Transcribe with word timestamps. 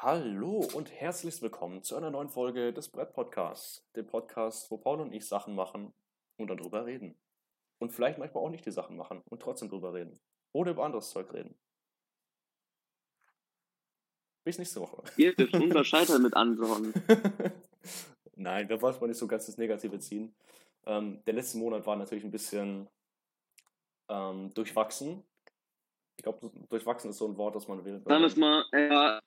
Hallo 0.00 0.64
und 0.74 0.92
herzlich 0.92 1.42
willkommen 1.42 1.82
zu 1.82 1.96
einer 1.96 2.10
neuen 2.10 2.28
Folge 2.28 2.72
des 2.72 2.88
Brett 2.88 3.12
Podcasts, 3.14 3.84
dem 3.96 4.06
Podcast, 4.06 4.70
wo 4.70 4.76
Paul 4.76 5.00
und 5.00 5.12
ich 5.12 5.26
Sachen 5.26 5.56
machen 5.56 5.92
und 6.36 6.46
dann 6.46 6.56
drüber 6.56 6.86
reden. 6.86 7.16
Und 7.80 7.90
vielleicht 7.90 8.16
manchmal 8.16 8.44
auch 8.44 8.48
nicht 8.48 8.64
die 8.64 8.70
Sachen 8.70 8.96
machen 8.96 9.22
und 9.28 9.42
trotzdem 9.42 9.68
drüber 9.68 9.92
reden. 9.94 10.20
Oder 10.52 10.70
über 10.70 10.84
anderes 10.84 11.10
Zeug 11.10 11.32
reden. 11.32 11.52
Bis 14.44 14.58
nächste 14.58 14.80
Woche. 14.82 15.02
Ihr 15.16 15.34
dürft 15.34 15.54
unser 15.54 15.82
Scheitern 15.82 16.22
mit 16.22 16.36
anschauen. 16.36 16.94
Nein, 18.36 18.68
da 18.68 18.80
wollte 18.80 19.00
man 19.00 19.10
nicht 19.10 19.18
so 19.18 19.26
ganz 19.26 19.46
das 19.46 19.58
Negative 19.58 19.98
ziehen. 19.98 20.32
Ähm, 20.86 21.24
der 21.24 21.34
letzte 21.34 21.58
Monat 21.58 21.84
war 21.86 21.96
natürlich 21.96 22.22
ein 22.22 22.30
bisschen 22.30 22.86
ähm, 24.08 24.54
durchwachsen. 24.54 25.24
Ich 26.16 26.22
glaube, 26.22 26.52
durchwachsen 26.68 27.10
ist 27.10 27.18
so 27.18 27.26
ein 27.26 27.36
Wort, 27.36 27.56
das 27.56 27.66
man 27.66 27.84
will. 27.84 28.00
Sagen 28.04 28.20
wir 28.20 28.26
es 28.26 28.36
mal, 28.36 28.64
er 28.70 29.22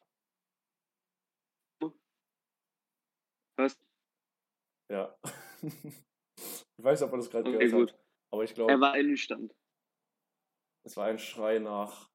Was? 3.61 3.77
Ja. 4.89 5.15
ich 5.61 6.83
weiß 6.83 6.99
nicht, 6.99 7.05
ob 7.05 7.11
man 7.11 7.19
das 7.19 7.29
gerade 7.29 7.47
Okay, 7.47 7.59
gehört 7.69 7.89
gut. 7.89 7.93
hat. 7.93 7.99
Aber 8.31 8.43
ich 8.43 8.51
Er 8.51 8.55
glaube, 8.55 8.79
war 8.81 8.95
ernüchternd. 8.97 9.53
es 10.83 10.97
war 10.97 11.05
ein 11.05 11.19
Schrei 11.19 11.59
nach. 11.59 12.09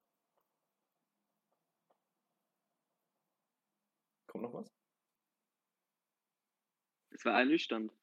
Kommt 4.27 4.43
noch 4.43 4.53
was? 4.53 4.67
Es 7.11 7.23
war 7.23 7.39
ernüchternd. 7.39 7.93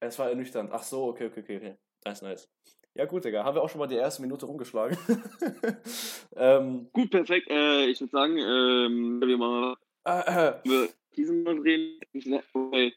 Es 0.00 0.18
war 0.18 0.28
ernüchternd. 0.28 0.70
Ach 0.72 0.82
so, 0.82 1.08
okay, 1.08 1.26
okay, 1.26 1.40
okay, 1.40 1.56
okay. 1.56 1.76
Nice, 2.04 2.22
nice. 2.22 2.48
Ja, 2.94 3.06
gut, 3.06 3.24
Digga. 3.24 3.42
Haben 3.42 3.56
wir 3.56 3.62
auch 3.62 3.68
schon 3.70 3.78
mal 3.80 3.86
die 3.88 3.96
erste 3.96 4.22
Minute 4.22 4.46
rumgeschlagen. 4.46 4.96
ähm, 6.36 6.88
Gut, 6.92 7.10
perfekt. 7.10 7.48
Äh, 7.50 7.86
ich 7.86 8.00
würde 8.00 8.10
sagen, 8.10 8.38
ähm, 8.38 9.20
wir 9.20 9.36
mal 9.38 9.76
äh, 10.04 10.50
äh, 10.58 10.88
diesen 11.16 11.42
Monat 11.42 11.62
reden. 11.64 12.00
Ich- 12.12 12.26
Okay. 12.54 12.94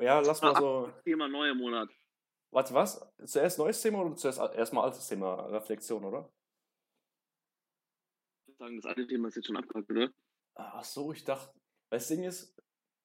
ja, 0.00 0.20
lass 0.20 0.40
mal 0.42 0.54
so. 0.56 0.92
Thema 1.04 1.28
neuer 1.28 1.54
Monat. 1.54 1.88
Warte, 2.50 2.74
was? 2.74 3.00
Zuerst 3.24 3.58
neues 3.58 3.80
Thema 3.80 4.00
oder 4.04 4.14
zuerst 4.16 4.38
erstmal 4.54 4.84
altes 4.84 5.06
Thema? 5.08 5.46
Reflexion, 5.46 6.04
oder? 6.04 6.30
Ich 8.42 8.48
würde 8.48 8.58
sagen, 8.58 8.76
das 8.76 8.86
alte 8.86 9.06
Thema 9.06 9.28
ist 9.28 9.36
jetzt 9.36 9.46
schon 9.46 9.56
abgehakt, 9.56 9.90
oder? 9.90 10.12
Ach 10.54 10.84
so, 10.84 11.12
ich 11.12 11.24
dachte. 11.24 11.58
Das 11.90 12.08
Ding 12.08 12.24
ist, 12.24 12.54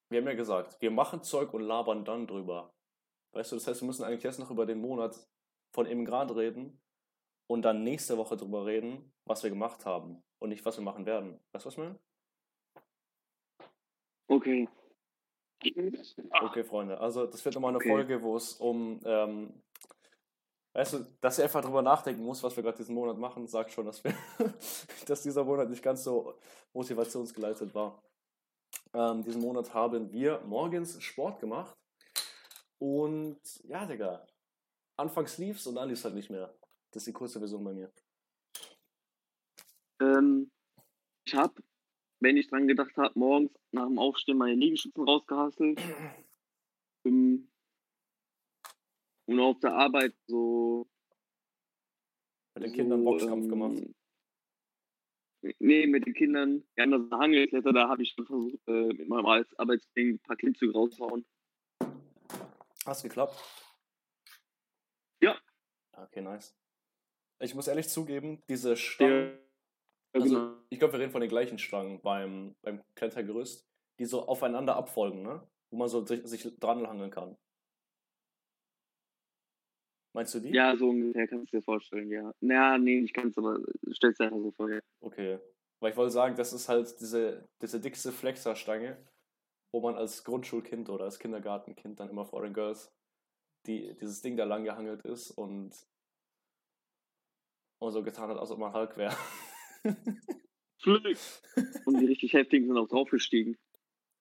wir 0.09 0.19
haben 0.19 0.27
ja 0.27 0.33
gesagt, 0.33 0.81
wir 0.81 0.91
machen 0.91 1.23
Zeug 1.23 1.53
und 1.53 1.61
labern 1.63 2.03
dann 2.05 2.27
drüber. 2.27 2.73
Weißt 3.33 3.51
du, 3.51 3.55
das 3.57 3.67
heißt, 3.67 3.81
wir 3.81 3.87
müssen 3.87 4.03
eigentlich 4.03 4.25
erst 4.25 4.39
noch 4.39 4.51
über 4.51 4.65
den 4.65 4.79
Monat 4.79 5.15
von 5.73 5.85
eben 5.85 6.05
gerade 6.05 6.35
reden 6.35 6.81
und 7.49 7.61
dann 7.63 7.83
nächste 7.83 8.17
Woche 8.17 8.37
drüber 8.37 8.65
reden, 8.65 9.13
was 9.25 9.43
wir 9.43 9.49
gemacht 9.49 9.85
haben 9.85 10.23
und 10.39 10.49
nicht, 10.49 10.65
was 10.65 10.77
wir 10.77 10.83
machen 10.83 11.05
werden. 11.05 11.39
Weißt 11.51 11.65
du, 11.65 11.67
was 11.67 11.73
ich 11.73 11.77
meine? 11.79 11.99
Okay. 14.27 14.67
Okay, 16.41 16.63
Freunde. 16.63 16.99
Also, 16.99 17.25
das 17.25 17.43
wird 17.43 17.55
nochmal 17.55 17.69
eine 17.69 17.77
Okay. 17.77 17.89
Folge, 17.89 18.21
wo 18.21 18.35
es 18.37 18.53
um, 18.53 18.99
ähm, 19.03 19.63
weißt 20.73 20.93
du, 20.93 21.17
dass 21.19 21.39
ihr 21.39 21.45
einfach 21.45 21.61
drüber 21.61 21.81
nachdenken 21.81 22.23
muss, 22.23 22.43
was 22.43 22.55
wir 22.55 22.63
gerade 22.63 22.77
diesen 22.77 22.93
Monat 22.93 23.17
machen, 23.17 23.47
sagt 23.47 23.71
schon, 23.71 23.85
dass 23.85 24.03
wir, 24.03 24.13
dass 25.07 25.23
dieser 25.23 25.43
Monat 25.43 25.69
nicht 25.69 25.81
ganz 25.81 26.03
so 26.03 26.37
motivationsgeleitet 26.73 27.73
war. 27.73 28.03
Ähm, 28.93 29.23
diesen 29.23 29.41
Monat 29.41 29.73
haben 29.73 30.11
wir 30.11 30.41
morgens 30.45 31.01
Sport 31.01 31.39
gemacht 31.39 31.75
und 32.79 33.39
ja, 33.63 33.85
Digga, 33.85 34.25
anfangs 34.97 35.37
lief's 35.37 35.65
und 35.67 35.75
dann 35.75 35.89
lief's 35.89 36.03
halt 36.03 36.15
nicht 36.15 36.29
mehr. 36.29 36.53
Das 36.91 37.01
ist 37.01 37.07
die 37.07 37.13
kurze 37.13 37.39
Version 37.39 37.63
bei 37.63 37.73
mir. 37.73 37.91
Ähm, 39.99 40.51
ich 41.25 41.33
habe, 41.33 41.61
wenn 42.19 42.37
ich 42.37 42.47
dran 42.47 42.67
gedacht 42.67 42.95
habe, 42.97 43.17
morgens 43.17 43.51
nach 43.71 43.87
dem 43.87 43.99
Aufstehen 43.99 44.37
meine 44.37 44.55
Liegestützen 44.55 45.03
rausgehasselt. 45.03 45.81
Ähm, 47.05 47.49
und 49.27 49.39
auf 49.39 49.59
der 49.59 49.73
Arbeit 49.73 50.13
so. 50.25 50.87
Mit 52.55 52.65
den 52.65 52.73
Kindern 52.73 52.99
so, 52.99 53.05
Boxkampf 53.05 53.43
ähm, 53.43 53.49
gemacht. 53.49 53.83
Nee, 55.59 55.87
mit 55.87 56.05
den 56.05 56.13
Kindern. 56.13 56.63
Ja, 56.75 56.85
an 56.85 56.91
der 56.91 57.17
Hangelkletter, 57.17 57.71
da 57.71 57.87
habe 57.87 58.03
ich 58.03 58.11
schon 58.11 58.25
versucht, 58.25 58.67
äh, 58.67 58.87
mit 58.87 59.07
meinem 59.07 59.25
Arbeits 59.25 59.57
Arbeitskollegen 59.59 60.15
ein 60.15 60.19
paar 60.19 60.35
Klimmzüge 60.35 60.73
rauszuhauen. 60.73 61.25
Hast 62.85 63.03
geklappt? 63.03 63.35
Ja. 65.21 65.37
Okay, 65.91 66.21
nice. 66.21 66.55
Ich 67.39 67.53
muss 67.53 67.67
ehrlich 67.67 67.89
zugeben, 67.89 68.41
diese 68.49 68.75
Stangen. 68.75 69.31
Ja, 69.31 69.46
Also, 70.21 70.35
genau. 70.35 70.53
ich 70.69 70.79
glaube, 70.79 70.93
wir 70.93 70.99
reden 70.99 71.11
von 71.11 71.21
den 71.21 71.29
gleichen 71.29 71.59
Stangen 71.59 72.01
beim, 72.01 72.55
beim 72.61 72.81
Klettergerüst, 72.95 73.65
die 73.99 74.05
so 74.05 74.27
aufeinander 74.27 74.75
abfolgen, 74.75 75.21
ne? 75.23 75.41
Wo 75.71 75.77
man 75.77 75.89
so 75.89 76.05
sich, 76.05 76.23
sich 76.23 76.59
dranhangeln 76.59 77.11
kann. 77.11 77.37
Meinst 80.13 80.33
du 80.33 80.39
die? 80.39 80.49
Ja, 80.49 80.75
so 80.75 80.89
ungefähr 80.89 81.27
kannst 81.27 81.53
du 81.53 81.57
dir 81.57 81.63
vorstellen, 81.63 82.09
ja. 82.09 82.31
Na, 82.41 82.77
nee, 82.77 82.99
ich 82.99 83.13
kann 83.13 83.29
es, 83.29 83.37
aber 83.37 83.59
stell's 83.91 84.17
dir 84.17 84.25
einfach 84.25 84.39
so 84.39 84.51
vor, 84.51 84.71
ja. 84.71 84.79
Okay. 85.01 85.39
Weil 85.79 85.91
ich 85.91 85.97
wollte 85.97 86.11
sagen, 86.11 86.35
das 86.35 86.53
ist 86.53 86.69
halt 86.69 86.99
diese, 86.99 87.47
diese 87.61 87.79
dickste 87.79 88.11
Flexerstange, 88.11 88.97
wo 89.71 89.81
man 89.81 89.95
als 89.95 90.23
Grundschulkind 90.23 90.89
oder 90.89 91.05
als 91.05 91.19
Kindergartenkind 91.19 91.99
dann 91.99 92.09
immer 92.09 92.25
vor 92.25 92.41
den 92.41 92.53
Girls 92.53 92.91
die, 93.67 93.95
dieses 93.95 94.21
Ding 94.21 94.37
da 94.37 94.45
lang 94.45 94.63
gehangelt 94.63 95.03
ist 95.03 95.31
und, 95.31 95.75
und 97.79 97.91
so 97.91 98.01
getan 98.01 98.29
hat, 98.29 98.37
als 98.37 98.49
ob 98.49 98.59
man 98.59 98.73
Hulk 98.73 98.97
wäre. 98.97 99.15
Flück! 100.79 101.05
Und 101.85 101.99
die 101.99 102.05
richtig 102.05 102.33
heftigen 102.33 102.67
sind 102.67 102.77
auch 102.77 102.87
draufgestiegen. 102.87 103.57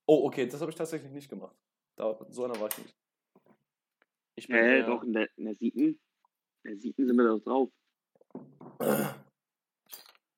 oh, 0.06 0.26
okay, 0.26 0.46
das 0.46 0.60
habe 0.60 0.70
ich 0.70 0.76
tatsächlich 0.76 1.12
nicht 1.12 1.28
gemacht. 1.28 1.56
Da, 1.96 2.18
so 2.30 2.44
einer 2.44 2.58
war 2.60 2.68
ich 2.68 2.78
nicht. 2.78 2.96
Ich 4.36 4.46
bin 4.48 4.56
Äh, 4.56 4.78
eher- 4.80 4.86
doch, 4.86 5.02
in 5.02 5.12
der, 5.12 5.28
in 5.36 5.44
der 5.46 5.54
siebten. 5.54 6.00
In 6.64 6.70
der 6.70 6.76
siebten 6.76 7.06
sind 7.06 7.16
wir 7.16 7.24
doch 7.24 7.40
drauf. 7.40 7.70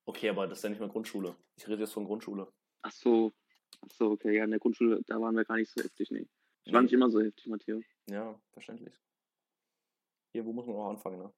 Okay, 0.07 0.29
aber 0.31 0.47
das 0.47 0.59
ist 0.59 0.65
ja 0.65 0.71
nicht 0.71 0.79
mehr 0.81 0.89
Grundschule. 0.89 1.37
Ich 1.57 1.67
rede 1.69 1.81
jetzt 1.83 1.93
von 1.93 2.05
Grundschule. 2.05 2.51
Ach 2.83 2.93
so. 2.93 3.33
Ach 3.81 3.91
so, 3.91 4.11
okay, 4.13 4.37
ja, 4.37 4.45
in 4.45 4.51
der 4.51 4.59
Grundschule, 4.59 5.03
da 5.07 5.21
waren 5.21 5.37
wir 5.37 5.45
gar 5.45 5.57
nicht 5.57 5.71
so 5.71 5.83
heftig, 5.83 6.11
nee. 6.11 6.27
Ich 6.65 6.73
war 6.73 6.83
nicht 6.83 6.93
immer 6.93 7.11
so 7.11 7.21
heftig, 7.21 7.47
Matteo. 7.47 7.81
Ja, 8.09 8.41
verständlich. 8.53 8.95
Hier, 10.33 10.45
wo 10.45 10.53
muss 10.53 10.67
man 10.67 10.77
auch 10.77 10.91
anfangen, 10.91 11.19
ne? 11.19 11.33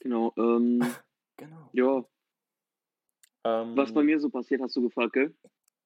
Genau, 0.00 0.32
ähm, 0.36 0.80
Genau. 1.36 1.70
ja. 1.72 2.04
Ähm, 3.44 3.76
Was 3.76 3.92
bei 3.92 4.02
mir 4.04 4.20
so 4.20 4.30
passiert, 4.30 4.60
hast 4.60 4.76
du 4.76 4.82
gefragt, 4.82 5.14
gell? 5.14 5.34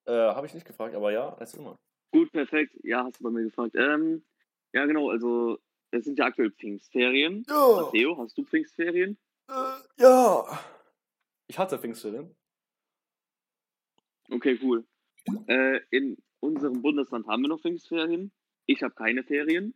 Äh, 0.04 0.12
Habe 0.12 0.46
ich 0.46 0.54
nicht 0.54 0.66
gefragt, 0.66 0.94
aber 0.94 1.10
ja, 1.12 1.34
erzähl 1.40 1.62
mal. 1.62 1.78
Gut, 2.12 2.30
perfekt. 2.32 2.76
Ja, 2.82 3.04
hast 3.04 3.18
du 3.18 3.24
bei 3.24 3.30
mir 3.30 3.44
gefragt. 3.44 3.74
Ähm, 3.76 4.24
ja, 4.72 4.84
genau, 4.86 5.10
also, 5.10 5.58
es 5.90 6.04
sind 6.04 6.18
ja 6.18 6.26
aktuell 6.26 6.50
Pfingstferien. 6.50 7.44
Ja, 7.48 7.82
Matteo, 7.82 8.18
hast 8.18 8.36
du 8.36 8.44
Pfingstferien? 8.44 9.18
äh, 9.48 9.78
ja. 10.02 10.60
Ich 11.48 11.58
hatte 11.58 11.78
Pfingstferien. 11.78 12.34
Okay, 14.30 14.58
cool. 14.62 14.84
Äh, 15.46 15.80
in 15.90 16.16
unserem 16.40 16.82
Bundesland 16.82 17.26
haben 17.26 17.42
wir 17.42 17.48
noch 17.48 17.60
Pfingstferien. 17.60 18.32
Ich 18.66 18.82
habe 18.82 18.94
keine 18.94 19.22
Ferien, 19.22 19.74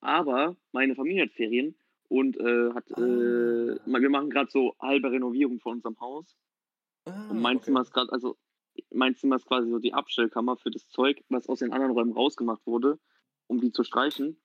aber 0.00 0.56
meine 0.72 0.94
Familie 0.94 1.22
hat 1.24 1.32
Ferien 1.32 1.74
und 2.08 2.36
äh, 2.38 2.72
hat, 2.72 2.90
äh, 2.90 3.78
Ah. 3.80 4.00
wir 4.00 4.10
machen 4.10 4.30
gerade 4.30 4.50
so 4.50 4.74
halbe 4.80 5.10
Renovierung 5.10 5.60
von 5.60 5.74
unserem 5.74 5.98
Haus. 6.00 6.36
Ah, 7.06 7.30
Und 7.30 7.40
mein 7.40 7.56
okay. 7.56 7.66
Zimmer 7.66 7.82
ist 7.82 7.92
gerade, 7.92 8.10
also 8.12 8.36
mein 8.90 9.14
Zimmer 9.16 9.36
ist 9.36 9.46
quasi 9.46 9.70
so 9.70 9.78
die 9.78 9.92
Abstellkammer 9.94 10.56
für 10.56 10.70
das 10.70 10.88
Zeug, 10.88 11.22
was 11.28 11.48
aus 11.48 11.58
den 11.60 11.72
anderen 11.72 11.92
Räumen 11.92 12.12
rausgemacht 12.12 12.66
wurde, 12.66 12.98
um 13.46 13.60
die 13.60 13.72
zu 13.72 13.82
streichen. 13.84 14.40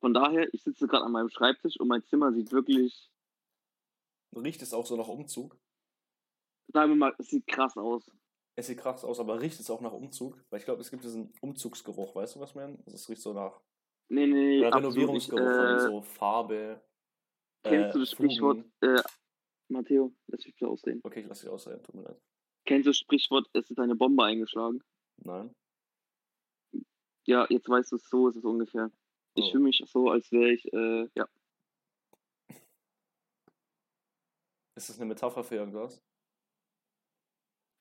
Von 0.00 0.14
daher, 0.14 0.52
ich 0.54 0.62
sitze 0.62 0.86
gerade 0.86 1.04
an 1.04 1.12
meinem 1.12 1.28
Schreibtisch 1.28 1.78
und 1.80 1.88
mein 1.88 2.04
Zimmer 2.04 2.32
sieht 2.32 2.52
wirklich, 2.52 3.10
Riecht 4.36 4.60
es 4.62 4.74
auch 4.74 4.84
so 4.86 4.96
nach 4.96 5.08
Umzug? 5.08 5.56
sagen 6.70 6.90
wir 6.92 6.96
mal, 6.96 7.14
es 7.18 7.28
sieht 7.28 7.46
krass 7.46 7.76
aus. 7.78 8.10
Es 8.56 8.66
sieht 8.66 8.78
krass 8.78 9.02
aus, 9.04 9.20
aber 9.20 9.40
riecht 9.40 9.58
es 9.58 9.70
auch 9.70 9.80
nach 9.80 9.92
Umzug? 9.92 10.44
Weil 10.50 10.58
ich 10.58 10.64
glaube, 10.66 10.82
es 10.82 10.90
gibt 10.90 11.02
diesen 11.04 11.32
Umzugsgeruch, 11.40 12.14
weißt 12.14 12.36
du, 12.36 12.40
was 12.40 12.54
meine? 12.54 12.76
Also 12.84 12.94
Es 12.94 13.08
riecht 13.08 13.22
so 13.22 13.32
nach 13.32 13.60
Nee, 14.10 14.26
nee, 14.26 14.58
oder. 14.60 14.74
Renovierungsgeruch, 14.76 15.40
Äh, 15.40 15.78
so 15.80 16.02
Farbe. 16.02 16.82
Kennst 17.62 17.94
du 17.94 17.98
äh, 17.98 18.00
das 18.02 18.10
Sprichwort, 18.10 18.64
äh, 18.80 19.02
Matteo, 19.68 20.14
lass 20.28 20.44
mich 20.44 20.54
bitte 20.54 20.68
ausreden. 20.68 21.00
Okay, 21.04 21.20
ich 21.20 21.26
lasse 21.26 21.42
dich 21.42 21.50
ausreden, 21.50 21.82
tut 21.82 21.94
mir 21.94 22.02
leid. 22.02 22.20
Kennst 22.64 22.86
du 22.86 22.90
das 22.90 22.98
Sprichwort, 22.98 23.48
es 23.52 23.70
ist 23.70 23.78
eine 23.78 23.94
Bombe 23.94 24.24
eingeschlagen? 24.24 24.82
Nein. 25.18 25.54
Ja, 27.26 27.46
jetzt 27.50 27.68
weißt 27.68 27.92
du 27.92 27.96
es, 27.96 28.08
so 28.08 28.28
ist 28.28 28.36
es 28.36 28.44
ungefähr. 28.44 28.90
Ich 29.34 29.44
Oh. 29.46 29.50
fühle 29.52 29.64
mich 29.64 29.82
so, 29.86 30.10
als 30.10 30.30
wäre 30.32 30.50
ich, 30.52 30.64
äh, 30.72 31.08
ja. 31.14 31.28
Ist 34.74 34.88
das 34.88 34.96
eine 34.96 35.06
Metapher 35.06 35.42
für 35.44 35.56
irgendwas? 35.56 36.02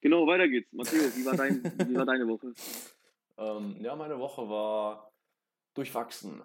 Genau, 0.02 0.28
weiter 0.28 0.48
geht's. 0.48 0.72
Matteo, 0.74 1.00
wie 1.16 1.26
war, 1.26 1.36
dein, 1.36 1.64
wie 1.64 1.96
war 1.96 2.06
deine 2.06 2.28
Woche? 2.28 2.54
Ähm, 3.40 3.78
ja, 3.82 3.96
meine 3.96 4.18
Woche 4.18 4.50
war 4.50 5.14
durchwachsen. 5.76 6.42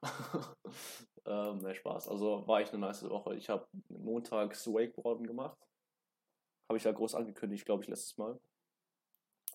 ähm, 1.26 1.58
ne, 1.58 1.74
Spaß. 1.74 2.08
Also 2.08 2.46
war 2.46 2.60
echt 2.60 2.72
eine 2.72 2.80
nice 2.86 3.08
Woche. 3.08 3.34
Ich 3.36 3.48
habe 3.48 3.66
montags 3.88 4.66
Wakeboarden 4.66 5.26
gemacht. 5.26 5.58
Habe 6.68 6.78
ich 6.78 6.84
ja 6.84 6.92
groß 6.92 7.14
angekündigt, 7.14 7.64
glaube 7.64 7.82
ich, 7.82 7.88
letztes 7.88 8.16
Mal. 8.16 8.38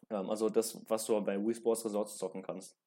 Ähm, 0.09 0.29
also 0.29 0.49
das, 0.49 0.79
was 0.89 1.05
du 1.05 1.19
bei 1.21 1.37
Wii 1.37 1.55
Sports 1.55 1.85
Resorts 1.85 2.17
zocken 2.17 2.41
kannst. 2.41 2.77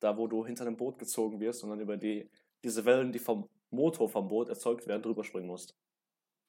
Da, 0.00 0.16
wo 0.16 0.26
du 0.26 0.46
hinter 0.46 0.64
einem 0.66 0.76
Boot 0.76 0.98
gezogen 0.98 1.40
wirst 1.40 1.64
und 1.64 1.70
dann 1.70 1.80
über 1.80 1.96
die, 1.96 2.30
diese 2.62 2.84
Wellen, 2.84 3.12
die 3.12 3.18
vom 3.18 3.48
Motor 3.70 4.08
vom 4.08 4.28
Boot 4.28 4.48
erzeugt 4.48 4.86
werden, 4.86 5.02
drüber 5.02 5.24
springen 5.24 5.48
musst. 5.48 5.76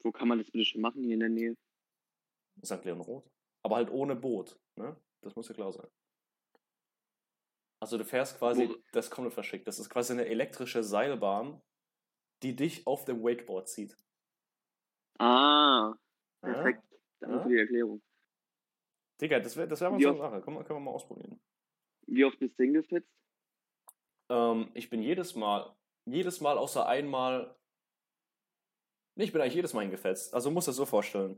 Wo 0.03 0.11
kann 0.11 0.27
man 0.27 0.37
das 0.37 0.49
bitte 0.51 0.65
schon 0.65 0.81
machen 0.81 1.03
hier 1.03 1.15
in 1.15 1.19
der 1.19 1.29
Nähe? 1.29 1.57
St. 2.63 2.83
Leon 2.85 3.01
Roth. 3.01 3.29
Aber 3.63 3.75
halt 3.75 3.89
ohne 3.91 4.15
Boot. 4.15 4.57
Ne? 4.75 4.95
Das 5.21 5.35
muss 5.35 5.49
ja 5.49 5.55
klar 5.55 5.73
sein. 5.73 5.87
Also 7.81 7.97
du 7.97 8.05
fährst 8.05 8.37
quasi, 8.37 8.69
Wo- 8.69 8.75
das 8.91 9.09
komplett 9.09 9.33
verschickt. 9.33 9.67
Das 9.67 9.79
ist 9.79 9.89
quasi 9.89 10.13
eine 10.13 10.25
elektrische 10.25 10.83
Seilbahn, 10.83 11.61
die 12.43 12.55
dich 12.55 12.85
auf 12.87 13.05
dem 13.05 13.23
Wakeboard 13.23 13.67
zieht. 13.69 13.97
Ah, 15.19 15.93
Ja? 16.43 16.53
perfekt. 16.53 16.83
Danke 17.19 17.35
Ja? 17.37 17.43
für 17.43 17.49
die 17.49 17.57
Erklärung. 17.59 18.01
Digga, 19.21 19.39
das 19.39 19.57
wäre 19.57 19.67
das 19.67 19.81
wär 19.81 19.89
mal 19.89 19.99
so 20.01 20.09
eine 20.09 20.17
Sache. 20.17 20.41
Können 20.41 20.57
wir, 20.57 20.63
können 20.63 20.79
wir 20.79 20.83
mal 20.85 20.91
ausprobieren. 20.91 21.41
Wie 22.07 22.23
oft 22.23 22.39
bist 22.39 22.57
du 22.57 22.63
hingefetzt? 22.63 23.09
Ähm, 24.29 24.71
ich 24.73 24.89
bin 24.89 25.01
jedes 25.03 25.35
Mal, 25.35 25.75
jedes 26.05 26.39
Mal 26.39 26.57
außer 26.57 26.87
einmal. 26.87 27.55
Nee, 29.15 29.25
ich 29.25 29.33
bin 29.33 29.41
eigentlich 29.41 29.55
jedes 29.55 29.73
Mal 29.73 29.81
hingefetzt. 29.81 30.33
Also 30.33 30.49
muss 30.51 30.65
das 30.65 30.77
so 30.77 30.85
vorstellen. 30.85 31.37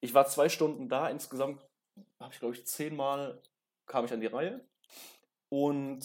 Ich 0.00 0.14
war 0.14 0.26
zwei 0.26 0.48
Stunden 0.48 0.88
da, 0.88 1.08
insgesamt 1.08 1.66
habe 2.20 2.32
ich, 2.32 2.38
glaube 2.38 2.54
ich, 2.54 2.66
zehnmal 2.66 3.42
kam 3.86 4.04
ich 4.04 4.12
an 4.12 4.20
die 4.20 4.26
Reihe. 4.26 4.64
Und 5.48 5.98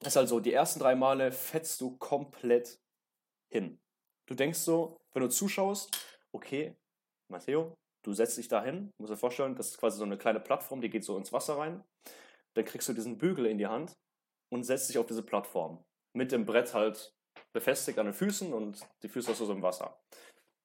es 0.00 0.06
ist 0.06 0.16
halt 0.16 0.28
so, 0.28 0.40
die 0.40 0.52
ersten 0.52 0.80
drei 0.80 0.94
Male 0.94 1.32
fetzt 1.32 1.80
du 1.80 1.98
komplett 1.98 2.80
hin. 3.50 3.80
Du 4.26 4.34
denkst 4.34 4.58
so, 4.58 4.98
wenn 5.12 5.22
du 5.22 5.28
zuschaust, 5.28 5.90
okay, 6.32 6.76
Matteo, 7.28 7.74
du 8.02 8.12
setzt 8.12 8.36
dich 8.38 8.48
da 8.48 8.62
hin, 8.62 8.90
musst 8.98 9.12
dir 9.12 9.16
vorstellen, 9.16 9.54
das 9.54 9.70
ist 9.70 9.78
quasi 9.78 9.98
so 9.98 10.04
eine 10.04 10.18
kleine 10.18 10.40
Plattform, 10.40 10.80
die 10.80 10.90
geht 10.90 11.04
so 11.04 11.16
ins 11.16 11.32
Wasser 11.32 11.58
rein. 11.58 11.82
Dann 12.54 12.64
kriegst 12.64 12.88
du 12.88 12.92
diesen 12.92 13.18
Bügel 13.18 13.46
in 13.46 13.58
die 13.58 13.66
Hand 13.66 13.96
und 14.50 14.64
setzt 14.64 14.88
dich 14.88 14.98
auf 14.98 15.06
diese 15.06 15.22
Plattform. 15.22 15.84
Mit 16.14 16.32
dem 16.32 16.44
Brett 16.44 16.74
halt 16.74 17.14
befestigt 17.52 17.98
an 17.98 18.06
den 18.06 18.14
Füßen 18.14 18.52
und 18.52 18.86
die 19.02 19.08
Füße 19.08 19.30
hast 19.30 19.40
du 19.40 19.46
so 19.46 19.52
im 19.52 19.62
Wasser. 19.62 19.98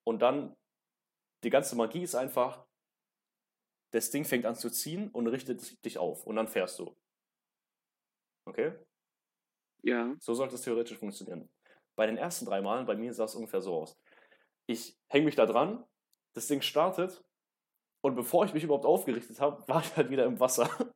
Und 0.05 0.21
dann, 0.21 0.55
die 1.43 1.49
ganze 1.49 1.75
Magie 1.75 2.03
ist 2.03 2.15
einfach, 2.15 2.65
das 3.91 4.09
Ding 4.09 4.25
fängt 4.25 4.45
an 4.45 4.55
zu 4.55 4.69
ziehen 4.69 5.09
und 5.09 5.27
richtet 5.27 5.85
dich 5.85 5.97
auf 5.97 6.25
und 6.25 6.35
dann 6.35 6.47
fährst 6.47 6.79
du. 6.79 6.95
Okay? 8.45 8.73
Ja. 9.83 10.15
So 10.19 10.33
sollte 10.33 10.55
es 10.55 10.61
theoretisch 10.61 10.97
funktionieren. 10.97 11.49
Bei 11.95 12.05
den 12.05 12.17
ersten 12.17 12.45
drei 12.45 12.61
Malen, 12.61 12.85
bei 12.85 12.95
mir 12.95 13.13
sah 13.13 13.25
es 13.25 13.35
ungefähr 13.35 13.61
so 13.61 13.75
aus. 13.75 13.99
Ich 14.67 14.97
hänge 15.09 15.25
mich 15.25 15.35
da 15.35 15.45
dran, 15.45 15.83
das 16.33 16.47
Ding 16.47 16.61
startet 16.61 17.23
und 18.01 18.15
bevor 18.15 18.45
ich 18.45 18.53
mich 18.53 18.63
überhaupt 18.63 18.85
aufgerichtet 18.85 19.39
habe, 19.39 19.65
war 19.67 19.81
ich 19.81 19.95
halt 19.95 20.09
wieder 20.09 20.25
im 20.25 20.39
Wasser. 20.39 20.69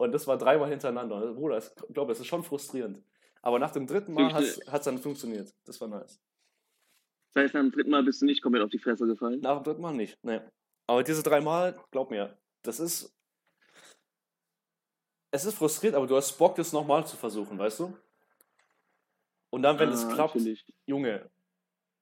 Und 0.00 0.12
das 0.12 0.26
war 0.26 0.38
dreimal 0.38 0.70
hintereinander. 0.70 1.34
Bruder, 1.34 1.58
ich 1.58 1.70
glaube, 1.92 2.12
es 2.12 2.20
ist 2.20 2.26
schon 2.26 2.42
frustrierend. 2.42 3.04
Aber 3.42 3.58
nach 3.58 3.70
dem 3.70 3.86
dritten 3.86 4.14
Mal 4.14 4.32
hat 4.32 4.42
es 4.42 4.84
dann 4.84 4.98
funktioniert. 4.98 5.54
Das 5.64 5.78
war 5.80 5.88
nice. 5.88 6.18
Das 7.32 7.44
heißt, 7.44 7.54
am 7.54 7.70
dritten 7.70 7.90
Mal 7.90 8.02
bist 8.02 8.22
du 8.22 8.26
nicht 8.26 8.42
komplett 8.42 8.64
auf 8.64 8.70
die 8.70 8.78
Fresse 8.78 9.06
gefallen. 9.06 9.40
Nach 9.40 9.56
dem 9.58 9.64
dritten 9.64 9.82
Mal 9.82 9.92
nicht. 9.92 10.18
Nee. 10.22 10.40
Aber 10.86 11.04
diese 11.04 11.22
drei 11.22 11.40
Mal, 11.40 11.78
glaub 11.90 12.10
mir, 12.10 12.36
das 12.62 12.80
ist. 12.80 13.14
Es 15.32 15.44
ist 15.44 15.54
frustrierend, 15.54 15.96
aber 15.96 16.06
du 16.06 16.16
hast 16.16 16.32
Bock, 16.38 16.56
das 16.56 16.72
nochmal 16.72 17.06
zu 17.06 17.16
versuchen, 17.16 17.58
weißt 17.58 17.80
du? 17.80 17.96
Und 19.50 19.62
dann, 19.62 19.78
wenn 19.78 19.90
es 19.90 20.04
Ah, 20.04 20.12
klappt, 20.14 20.36
natürlich. 20.36 20.64
Junge, 20.86 21.30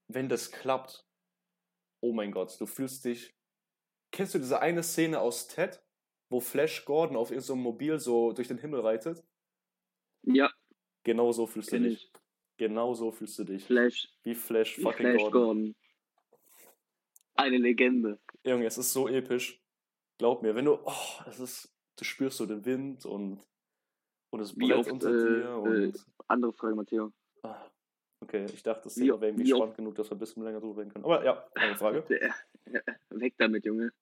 wenn 0.08 0.28
das 0.28 0.50
klappt, 0.50 1.06
oh 2.00 2.12
mein 2.12 2.30
Gott, 2.32 2.58
du 2.60 2.66
fühlst 2.66 3.04
dich. 3.04 3.34
Kennst 4.10 4.34
du 4.34 4.38
diese 4.38 4.60
eine 4.60 4.82
Szene 4.82 5.20
aus 5.20 5.48
Ted, 5.48 5.82
wo 6.30 6.40
Flash 6.40 6.84
Gordon 6.84 7.16
auf 7.16 7.30
irgendeinem 7.30 7.46
so 7.46 7.56
Mobil 7.56 7.98
so 7.98 8.32
durch 8.32 8.48
den 8.48 8.58
Himmel 8.58 8.80
reitet? 8.80 9.24
Ja, 10.22 10.50
Genau 11.04 11.32
so 11.32 11.46
fühlst 11.46 11.72
du 11.72 11.76
kenn 11.76 11.84
dich. 11.84 12.04
ich. 12.04 12.12
Genau 12.58 12.92
so 12.92 13.10
fühlst 13.12 13.38
du 13.38 13.44
dich. 13.44 13.64
Flash, 13.64 14.08
Wie 14.24 14.34
Flash 14.34 14.76
fucking 14.76 15.06
Flash 15.06 15.22
Gordon. 15.22 15.32
Gordon. 15.32 15.76
Eine 17.34 17.58
Legende. 17.58 18.18
Junge, 18.44 18.66
es 18.66 18.78
ist 18.78 18.92
so 18.92 19.08
episch. 19.08 19.62
Glaub 20.18 20.42
mir, 20.42 20.54
wenn 20.54 20.64
du, 20.64 20.74
oh, 20.84 21.22
es 21.28 21.38
ist, 21.38 21.72
du 21.96 22.04
spürst 22.04 22.38
so 22.38 22.46
den 22.46 22.64
Wind 22.64 23.06
und, 23.06 23.40
und 24.30 24.40
das 24.40 24.54
Brett 24.54 24.72
oft, 24.72 24.90
unter 24.90 25.10
äh, 25.10 25.12
dir 25.12 25.44
äh, 25.44 25.86
und, 25.86 26.06
Andere 26.26 26.52
Frage, 26.52 26.74
Matteo. 26.74 27.12
Ah, 28.20 28.24
okay, 28.24 28.46
ich 28.52 28.62
dachte, 28.62 28.84
das 28.84 28.94
Thema 28.94 29.20
wäre 29.20 29.28
irgendwie 29.30 29.46
wie 29.46 29.52
oft- 29.54 29.58
spannend 29.60 29.76
genug, 29.76 29.94
dass 29.94 30.10
wir 30.10 30.16
ein 30.16 30.18
bisschen 30.18 30.42
länger 30.44 30.60
drüber 30.60 30.80
reden 30.80 30.92
können. 30.92 31.04
Aber 31.04 31.24
ja, 31.24 31.48
eine 31.54 31.76
Frage. 31.76 32.04
Weg 33.10 33.34
damit, 33.38 33.64
Junge. 33.64 33.92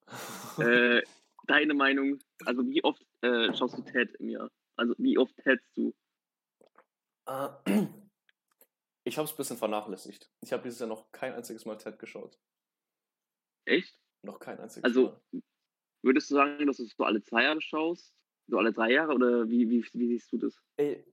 äh, 0.59 1.01
deine 1.47 1.73
Meinung, 1.73 2.19
also 2.45 2.67
wie 2.67 2.83
oft 2.83 3.01
äh, 3.21 3.53
schaust 3.53 3.77
du 3.77 3.81
Ted 3.83 4.13
im 4.15 4.29
Jahr? 4.29 4.51
Also 4.75 4.93
wie 4.97 5.17
oft 5.17 5.35
tätst 5.37 5.75
du? 5.75 5.93
Äh, 7.27 7.49
Ich 9.03 9.17
habe 9.17 9.23
es 9.25 9.31
ein 9.31 9.37
bisschen 9.37 9.55
vernachlässigt. 9.57 10.29
Ich 10.41 10.51
habe 10.51 10.63
dieses 10.63 10.79
Jahr 10.79 10.89
noch 10.89 11.09
kein 11.13 11.33
einziges 11.33 11.65
Mal 11.65 11.77
Ted 11.77 11.97
geschaut. 11.97 12.37
Echt? 13.65 13.97
Noch 14.21 14.37
kein 14.37 14.59
einziges 14.59 14.83
Also- 14.83 15.17
Mal. 15.31 15.41
Würdest 16.03 16.29
du 16.29 16.35
sagen, 16.35 16.67
dass 16.67 16.75
du 16.77 16.83
es 16.83 16.93
so 16.95 17.05
alle 17.05 17.21
zwei 17.23 17.43
Jahre 17.43 17.61
schaust? 17.61 18.13
So 18.47 18.57
alle 18.57 18.71
drei 18.73 18.91
Jahre? 18.91 19.13
Oder 19.13 19.47
wie, 19.49 19.69
wie, 19.69 19.81
wie 19.93 20.07
siehst 20.09 20.31
du 20.33 20.37
das? 20.37 20.61
Ey, 20.77 21.05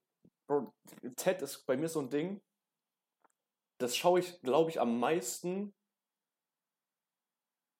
Bro, 0.48 0.74
Ted 1.16 1.40
ist 1.42 1.64
bei 1.66 1.76
mir 1.76 1.88
so 1.88 2.00
ein 2.00 2.10
Ding, 2.10 2.40
das 3.84 3.96
schaue 3.96 4.20
ich, 4.20 4.40
glaube 4.42 4.70
ich, 4.70 4.80
am 4.80 4.98
meisten 4.98 5.74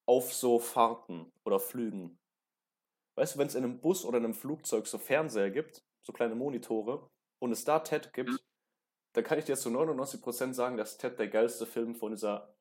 auf 0.07 0.33
so 0.33 0.59
Fahrten 0.59 1.31
oder 1.45 1.59
Flügen. 1.59 2.19
Weißt 3.17 3.35
du, 3.35 3.39
wenn 3.39 3.47
es 3.47 3.55
in 3.55 3.63
einem 3.63 3.79
Bus 3.81 4.05
oder 4.05 4.17
in 4.19 4.25
einem 4.25 4.33
Flugzeug 4.33 4.87
so 4.87 4.97
Fernseher 4.97 5.51
gibt, 5.51 5.83
so 6.03 6.13
kleine 6.13 6.35
Monitore, 6.35 7.09
und 7.39 7.51
es 7.51 7.65
da 7.65 7.79
Ted 7.79 8.13
gibt, 8.13 8.29
Ja. 8.29 8.37
dann 9.13 9.23
kann 9.23 9.39
ich 9.39 9.45
dir 9.45 9.57
zu 9.57 9.69
99% 9.69 10.53
sagen, 10.55 10.77
dass 10.77 10.97
Ted 10.97 11.19
der 11.19 11.27
geilste 11.29 11.65
Film 11.65 11.95
von 11.95 12.11
dieser 12.11 12.55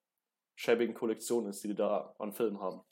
schäbigen 0.57 0.95
Kollektion 0.95 1.47
ist, 1.47 1.65
die 1.65 1.69
die 1.69 1.75
da 1.77 2.15
an 2.19 2.33
Filmen 2.33 2.61
haben. 2.61 2.83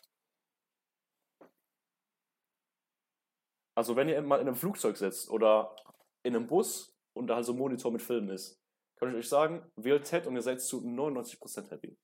Also 3.75 3.97
wenn 3.97 4.09
ihr 4.09 4.21
mal 4.23 4.41
in 4.41 4.47
einem 4.47 4.57
Flugzeug 4.57 4.97
sitzt 4.97 5.31
oder 5.31 5.75
in 6.23 6.37
einem 6.37 6.47
Bus 6.47 6.95
und 7.15 7.27
da 7.27 7.37
halt 7.37 7.47
so 7.47 7.53
ein 7.53 7.59
Monitor 7.59 7.91
mit 7.93 8.03
Filmen 8.03 8.31
ist, 8.31 8.62
kann 9.03 9.11
ich 9.11 9.25
euch 9.25 9.29
sagen, 9.29 9.69
wählt 9.75 10.05
Ted 10.05 10.29
und 10.29 10.37
ihr 10.37 10.43
seid 10.43 10.61
zu 10.61 10.79
99% 10.79 11.71
happy. 11.71 11.99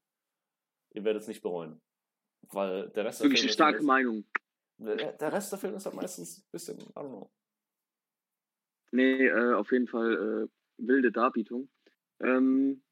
Ihr 0.94 1.04
werdet 1.04 1.22
es 1.22 1.28
nicht 1.28 1.42
bereuen. 1.42 1.80
Weil 2.48 2.88
der 2.90 3.04
Rest 3.04 3.20
Wirklich 3.20 3.40
der 3.40 3.44
eine 3.44 3.48
Film 3.48 3.54
starke 3.54 3.78
ist 3.78 3.84
Meinung. 3.84 4.24
der, 4.78 5.12
der 5.12 5.32
Rest 5.32 5.52
der 5.52 5.58
Film 5.60 5.74
ist 5.74 5.86
halt 5.86 5.94
meistens 5.94 6.38
ein 6.38 6.50
bisschen, 6.50 6.80
I 6.80 6.84
don't 6.94 7.08
know. 7.08 7.30
Nee, 8.90 9.26
äh, 9.26 9.54
auf 9.54 9.70
jeden 9.70 9.86
Fall 9.86 10.48
äh, 10.48 10.48
wilde 10.78 11.12
Darbietung. 11.12 11.70
Ähm, 12.20 12.82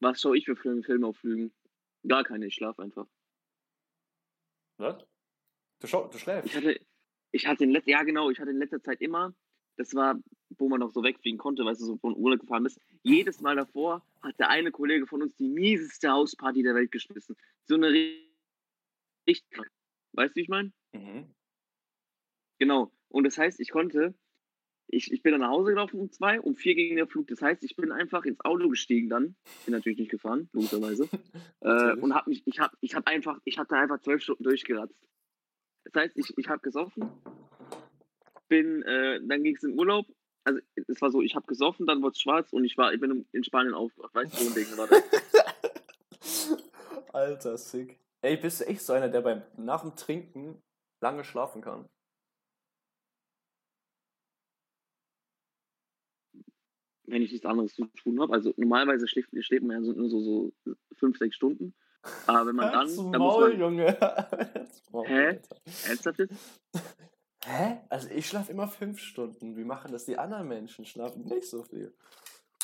was 0.00 0.20
schaue 0.20 0.36
ich 0.36 0.46
für 0.46 0.56
Filme, 0.56 0.82
Filme 0.82 1.06
auf 1.06 1.18
Flügen? 1.18 1.54
Gar 2.08 2.24
keine, 2.24 2.46
ich 2.46 2.54
schlafe 2.54 2.82
einfach. 2.82 3.06
Was? 4.78 5.04
Du, 5.78 5.86
schau, 5.86 6.08
du 6.08 6.18
schläfst. 6.18 6.50
Ich 6.50 6.56
hatte, 6.56 6.80
ich 7.30 7.46
hatte 7.46 7.62
in 7.62 7.70
letzter, 7.70 7.90
ja 7.92 8.02
genau, 8.02 8.30
ich 8.30 8.40
hatte 8.40 8.50
in 8.50 8.58
letzter 8.58 8.82
Zeit 8.82 9.00
immer, 9.00 9.34
das 9.76 9.94
war, 9.94 10.18
wo 10.58 10.68
man 10.68 10.80
noch 10.80 10.90
so 10.90 11.02
wegfliegen 11.02 11.38
konnte, 11.38 11.64
weißt 11.64 11.80
du, 11.80 11.86
so 11.86 11.96
von 11.96 12.16
Urlaub 12.16 12.40
gefahren 12.40 12.64
bist. 12.64 12.78
Jedes 13.02 13.40
Mal 13.40 13.56
davor 13.56 14.04
hat 14.22 14.38
der 14.38 14.50
eine 14.50 14.70
Kollege 14.70 15.06
von 15.06 15.22
uns 15.22 15.34
die 15.36 15.48
mieseste 15.48 16.10
Hausparty 16.10 16.62
der 16.62 16.74
Welt 16.74 16.92
geschmissen. 16.92 17.36
So 17.64 17.74
eine 17.74 17.88
ri- 17.88 18.22
richtig, 19.28 19.58
weißt 20.12 20.34
du, 20.34 20.36
wie 20.36 20.42
ich 20.42 20.48
meine? 20.48 20.72
Mhm. 20.92 21.34
Genau. 22.58 22.92
Und 23.08 23.24
das 23.24 23.38
heißt, 23.38 23.60
ich 23.60 23.70
konnte, 23.70 24.14
ich, 24.88 25.10
ich 25.10 25.22
bin 25.22 25.32
dann 25.32 25.40
nach 25.40 25.50
Hause 25.50 25.70
gelaufen 25.70 25.98
um 26.00 26.10
zwei, 26.10 26.40
um 26.40 26.54
vier 26.54 26.74
ging 26.74 26.96
der 26.96 27.06
Flug. 27.06 27.26
Das 27.28 27.42
heißt, 27.42 27.64
ich 27.64 27.76
bin 27.76 27.92
einfach 27.92 28.24
ins 28.24 28.40
Auto 28.44 28.68
gestiegen 28.68 29.08
dann. 29.08 29.34
Bin 29.64 29.72
natürlich 29.72 29.98
nicht 29.98 30.10
gefahren, 30.10 30.48
logischerweise. 30.52 31.08
äh, 31.60 31.96
und 31.96 32.14
hab 32.14 32.26
mich, 32.26 32.42
ich 32.46 32.58
hab, 32.60 32.76
ich 32.80 32.94
hab 32.94 33.06
einfach, 33.06 33.40
ich 33.44 33.58
hatte 33.58 33.76
einfach 33.76 34.00
zwölf 34.00 34.22
Stunden 34.22 34.44
durchgeratzt. 34.44 34.96
Das 35.84 36.02
heißt, 36.02 36.16
ich, 36.18 36.32
ich 36.36 36.48
habe 36.48 36.60
gesoffen, 36.62 37.08
bin, 38.52 38.82
äh, 38.82 39.18
dann 39.22 39.42
ging 39.42 39.56
es 39.56 39.62
in 39.62 39.78
Urlaub. 39.78 40.06
Also 40.44 40.60
es 40.74 41.00
war 41.00 41.10
so, 41.10 41.22
ich 41.22 41.34
habe 41.34 41.46
gesoffen, 41.46 41.86
dann 41.86 42.02
wurde 42.02 42.12
es 42.12 42.20
schwarz 42.20 42.52
und 42.52 42.64
ich 42.64 42.76
war, 42.76 42.92
ich 42.92 43.00
bin 43.00 43.26
in 43.32 43.44
Spanien 43.44 43.74
aufgewacht. 43.74 44.14
Weißt 44.14 44.32
du, 44.34 44.44
so 44.44 44.48
ein 44.48 44.54
Ding 44.54 44.76
war 44.76 44.88
das. 44.88 45.02
Alter, 47.12 47.56
sick. 47.56 47.98
Ey, 48.20 48.36
bist 48.36 48.60
du 48.60 48.66
echt 48.66 48.82
so 48.82 48.92
einer, 48.92 49.08
der 49.08 49.22
beim 49.22 49.42
nach 49.56 49.80
dem 49.80 49.96
Trinken 49.96 50.62
lange 51.00 51.24
schlafen 51.24 51.62
kann? 51.62 51.88
wenn 57.12 57.22
ich 57.22 57.30
nichts 57.30 57.46
anderes 57.46 57.74
zu 57.74 57.84
tun 58.02 58.20
habe. 58.20 58.32
Also 58.32 58.54
normalerweise 58.56 59.06
schläft, 59.06 59.28
schläft 59.40 59.64
man 59.64 59.76
ja 59.76 59.82
so, 59.82 59.92
nur 59.92 60.08
so, 60.08 60.20
so 60.20 60.52
fünf, 60.96 61.18
sechs 61.18 61.36
Stunden. 61.36 61.74
Aber 62.26 62.46
wenn 62.46 62.56
man 62.56 62.66
dann, 62.66 62.78
Halt's 62.78 62.96
dann 62.96 63.06
muss 63.06 63.18
Maul, 63.18 63.50
man, 63.50 63.60
Junge. 63.60 63.98
Maul, 64.92 65.06
Hä? 65.06 65.40
Ernsthaft 65.86 66.18
jetzt? 66.18 66.60
Hä? 67.44 67.80
Also 67.88 68.08
ich 68.10 68.26
schlafe 68.26 68.52
immer 68.52 68.68
fünf 68.68 69.00
Stunden. 69.00 69.56
Wie 69.56 69.64
machen 69.64 69.92
das 69.92 70.04
die 70.04 70.16
anderen 70.16 70.48
Menschen? 70.48 70.84
Schlafen 70.84 71.24
nicht 71.24 71.48
so 71.48 71.64
viel. 71.64 71.92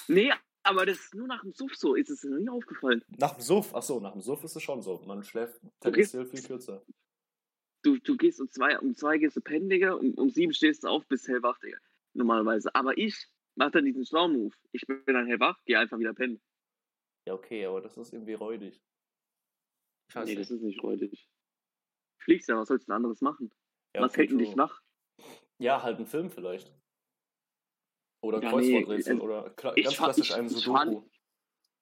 Nee, 0.07 0.33
aber 0.63 0.87
das 0.87 0.99
ist 0.99 1.15
nur 1.15 1.27
nach 1.27 1.43
dem 1.43 1.53
Suff 1.53 1.75
so. 1.75 1.95
Ist 1.95 2.11
es 2.11 2.21
dir 2.21 2.31
noch 2.31 2.39
nie 2.39 2.49
aufgefallen? 2.49 3.05
Nach 3.09 3.35
dem 3.35 3.43
Suff, 3.43 3.75
achso, 3.75 4.01
nach 4.01 4.13
dem 4.13 4.21
Suff 4.21 4.45
ist 4.45 4.57
es 4.57 4.63
schon 4.63 4.83
so. 4.83 5.03
Man 5.07 5.25
schläft 5.25 5.61
tendenziell 5.81 6.27
viel 6.27 6.43
kürzer. 6.43 6.83
Du, 7.83 7.99
du 7.99 8.17
gehst 8.17 8.41
um 8.41 8.49
zwei, 8.51 8.79
um 8.79 8.95
zwei 8.95 9.19
gehst 9.19 9.37
du 9.37 9.41
pennen, 9.41 9.69
Digga, 9.69 9.93
um, 9.93 10.15
um 10.15 10.31
sieben 10.31 10.53
stehst 10.53 10.85
du 10.85 10.89
auf, 10.89 11.07
bist 11.07 11.29
hellwach, 11.29 11.59
Digga. 11.61 11.79
Normalerweise. 12.15 12.75
Aber 12.75 12.97
ich 12.97 13.29
mach 13.57 13.71
dann 13.71 13.85
diesen 13.85 14.07
Schlaumove. 14.07 14.55
Ich 14.73 14.87
bin 14.87 15.03
dann 15.07 15.27
hellwach, 15.27 15.59
geh 15.65 15.77
einfach 15.77 15.99
wieder 15.99 16.15
pennen. 16.15 16.41
Ja, 17.27 17.35
okay, 17.35 17.67
aber 17.67 17.81
das 17.81 17.97
ist 17.97 18.13
irgendwie 18.13 18.35
räudig. 18.35 18.81
Nee, 20.15 20.35
das 20.35 20.51
ist 20.51 20.63
nicht 20.63 20.83
räudig. 20.83 21.29
Fliegst 22.19 22.49
ja, 22.49 22.57
was 22.57 22.69
sollst 22.69 22.85
du 22.85 22.91
denn 22.91 22.97
anderes 22.97 23.21
machen? 23.21 23.51
Ja, 23.99 24.05
was 24.05 24.17
hält 24.17 24.31
denn 24.31 24.39
dich 24.39 24.57
wach? 24.57 24.81
Ja, 25.59 25.83
halt 25.83 25.99
ein 25.99 26.07
Film 26.07 26.31
vielleicht. 26.31 26.73
Oder 28.25 28.43
Ja, 28.43 28.51
Kreuzworträtsel 28.51 29.15
nee, 29.17 29.21
oder 29.21 29.51
kla 29.51 29.73
ich 29.77 29.85
ganz 29.85 29.97
fahr- 29.97 30.07
klassisch 30.09 30.31
ich- 30.31 30.37
ein 30.37 30.49
Sudoku. 30.49 31.03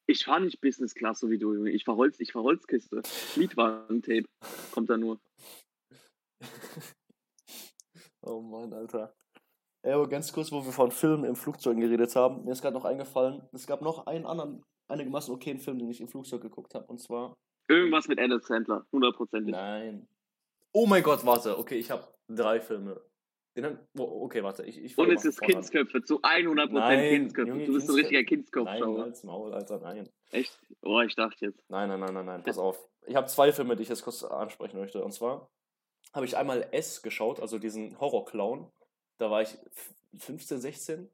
Ich 0.09 0.25
fahre 0.25 0.43
nicht 0.43 0.61
Business 0.61 0.95
Class 0.95 1.19
so 1.19 1.31
wie 1.31 1.39
du, 1.39 1.53
Junge. 1.55 1.71
Ich 1.71 1.85
fahr 1.85 1.97
Holz, 1.97 2.21
ich 2.21 2.33
fahr 2.33 2.43
Holzkiste. 2.45 3.03
Mietwagen-Tape. 3.37 4.25
Kommt 4.73 4.89
da 4.91 4.97
nur. 4.97 5.19
Oh 8.23 8.41
Mann, 8.41 8.73
Alter. 8.73 9.15
Ey, 9.85 9.93
aber 9.93 10.09
ganz 10.09 10.33
kurz, 10.33 10.51
wo 10.51 10.65
wir 10.65 10.73
von 10.73 10.91
Filmen 10.91 11.25
im 11.25 11.37
Flugzeug 11.37 11.77
geredet 11.79 12.17
haben, 12.17 12.45
mir 12.45 12.51
ist 12.51 12.61
gerade 12.61 12.75
noch 12.75 12.85
eingefallen, 12.85 13.49
es 13.53 13.69
gab 13.69 13.83
noch 13.83 14.07
einen 14.09 14.27
anderen, 14.27 14.65
einigermaßen 14.89 15.33
okayen 15.33 15.61
Film, 15.61 15.79
den 15.79 15.89
ich 15.91 16.01
im 16.01 16.09
Flugzeug 16.09 16.43
geguckt 16.43 16.75
habe, 16.75 16.87
und 16.87 16.99
zwar. 17.01 17.35
Irgendwas 17.69 18.09
mit 18.09 18.19
Adam 18.19 18.41
Sandler. 18.41 18.85
Hundertprozentig. 18.91 19.53
Nein. 19.53 20.09
Oh 20.79 20.85
mein 20.87 21.03
Gott, 21.03 21.25
warte, 21.25 21.59
okay, 21.59 21.77
ich 21.77 21.91
habe 21.91 22.07
drei 22.29 22.61
Filme. 22.61 23.01
Oh, 23.99 24.25
okay, 24.25 24.43
warte, 24.43 24.63
ich, 24.65 24.77
ich 24.77 24.99
Und 24.99 25.11
es 25.11 25.25
ist. 25.25 25.41
Kindsköpfe. 25.41 26.03
Zu 26.03 26.21
100% 26.21 26.73
Nein, 26.73 27.09
Kindsköpfe. 27.09 27.49
Junge, 27.49 27.65
du 27.65 27.73
bist 27.73 27.87
so 27.87 27.95
ein 27.95 28.01
richtiger 28.01 28.19
Nein, 28.19 28.27
Kindskopfschauer. 28.27 29.03
als 29.05 29.25
Maul, 29.25 29.55
Alter, 29.55 29.79
nein. 29.79 30.11
Echt? 30.33 30.61
Oh, 30.83 31.01
ich 31.01 31.15
dachte 31.15 31.47
jetzt. 31.47 31.65
Nein, 31.71 31.89
nein, 31.89 32.01
nein, 32.01 32.13
nein, 32.13 32.27
nein, 32.27 32.43
pass 32.43 32.59
auf. 32.59 32.87
Ich 33.07 33.17
habe 33.17 33.27
zwei 33.29 33.53
Filme, 33.53 33.75
die 33.75 33.85
ich 33.85 33.89
jetzt 33.89 34.03
kurz 34.03 34.23
ansprechen 34.23 34.77
möchte. 34.79 35.03
Und 35.03 35.13
zwar 35.13 35.49
habe 36.13 36.27
ich 36.27 36.37
einmal 36.37 36.69
S 36.73 37.01
geschaut, 37.01 37.41
also 37.41 37.59
diesen 37.59 37.99
Horror-Clown. 37.99 38.71
Da 39.17 39.31
war 39.31 39.41
ich 39.41 39.55
f- 39.55 39.95
15, 40.19 40.61
16. 40.61 41.01
Und 41.01 41.11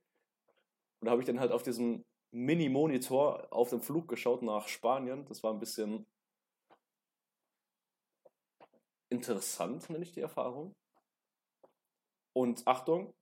da 1.02 1.12
habe 1.12 1.22
ich 1.22 1.26
dann 1.26 1.38
halt 1.38 1.52
auf 1.52 1.62
diesem 1.62 2.04
Mini-Monitor 2.32 3.46
auf 3.52 3.70
dem 3.70 3.80
Flug 3.80 4.08
geschaut 4.08 4.42
nach 4.42 4.66
Spanien. 4.66 5.24
Das 5.26 5.44
war 5.44 5.52
ein 5.52 5.60
bisschen 5.60 6.06
interessant, 9.12 9.88
nenne 9.90 10.04
ich 10.04 10.12
die 10.12 10.20
Erfahrung. 10.20 10.74
Und 12.34 12.66
Achtung, 12.66 13.14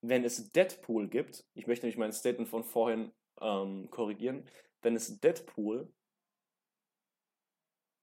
wenn 0.00 0.24
es 0.24 0.52
Deadpool 0.52 1.08
gibt, 1.08 1.44
ich 1.54 1.66
möchte 1.66 1.84
nämlich 1.84 1.98
mein 1.98 2.12
Statement 2.12 2.48
von 2.48 2.64
vorhin 2.64 3.12
ähm, 3.40 3.90
korrigieren, 3.90 4.48
wenn 4.80 4.96
es 4.96 5.20
Deadpool 5.20 5.92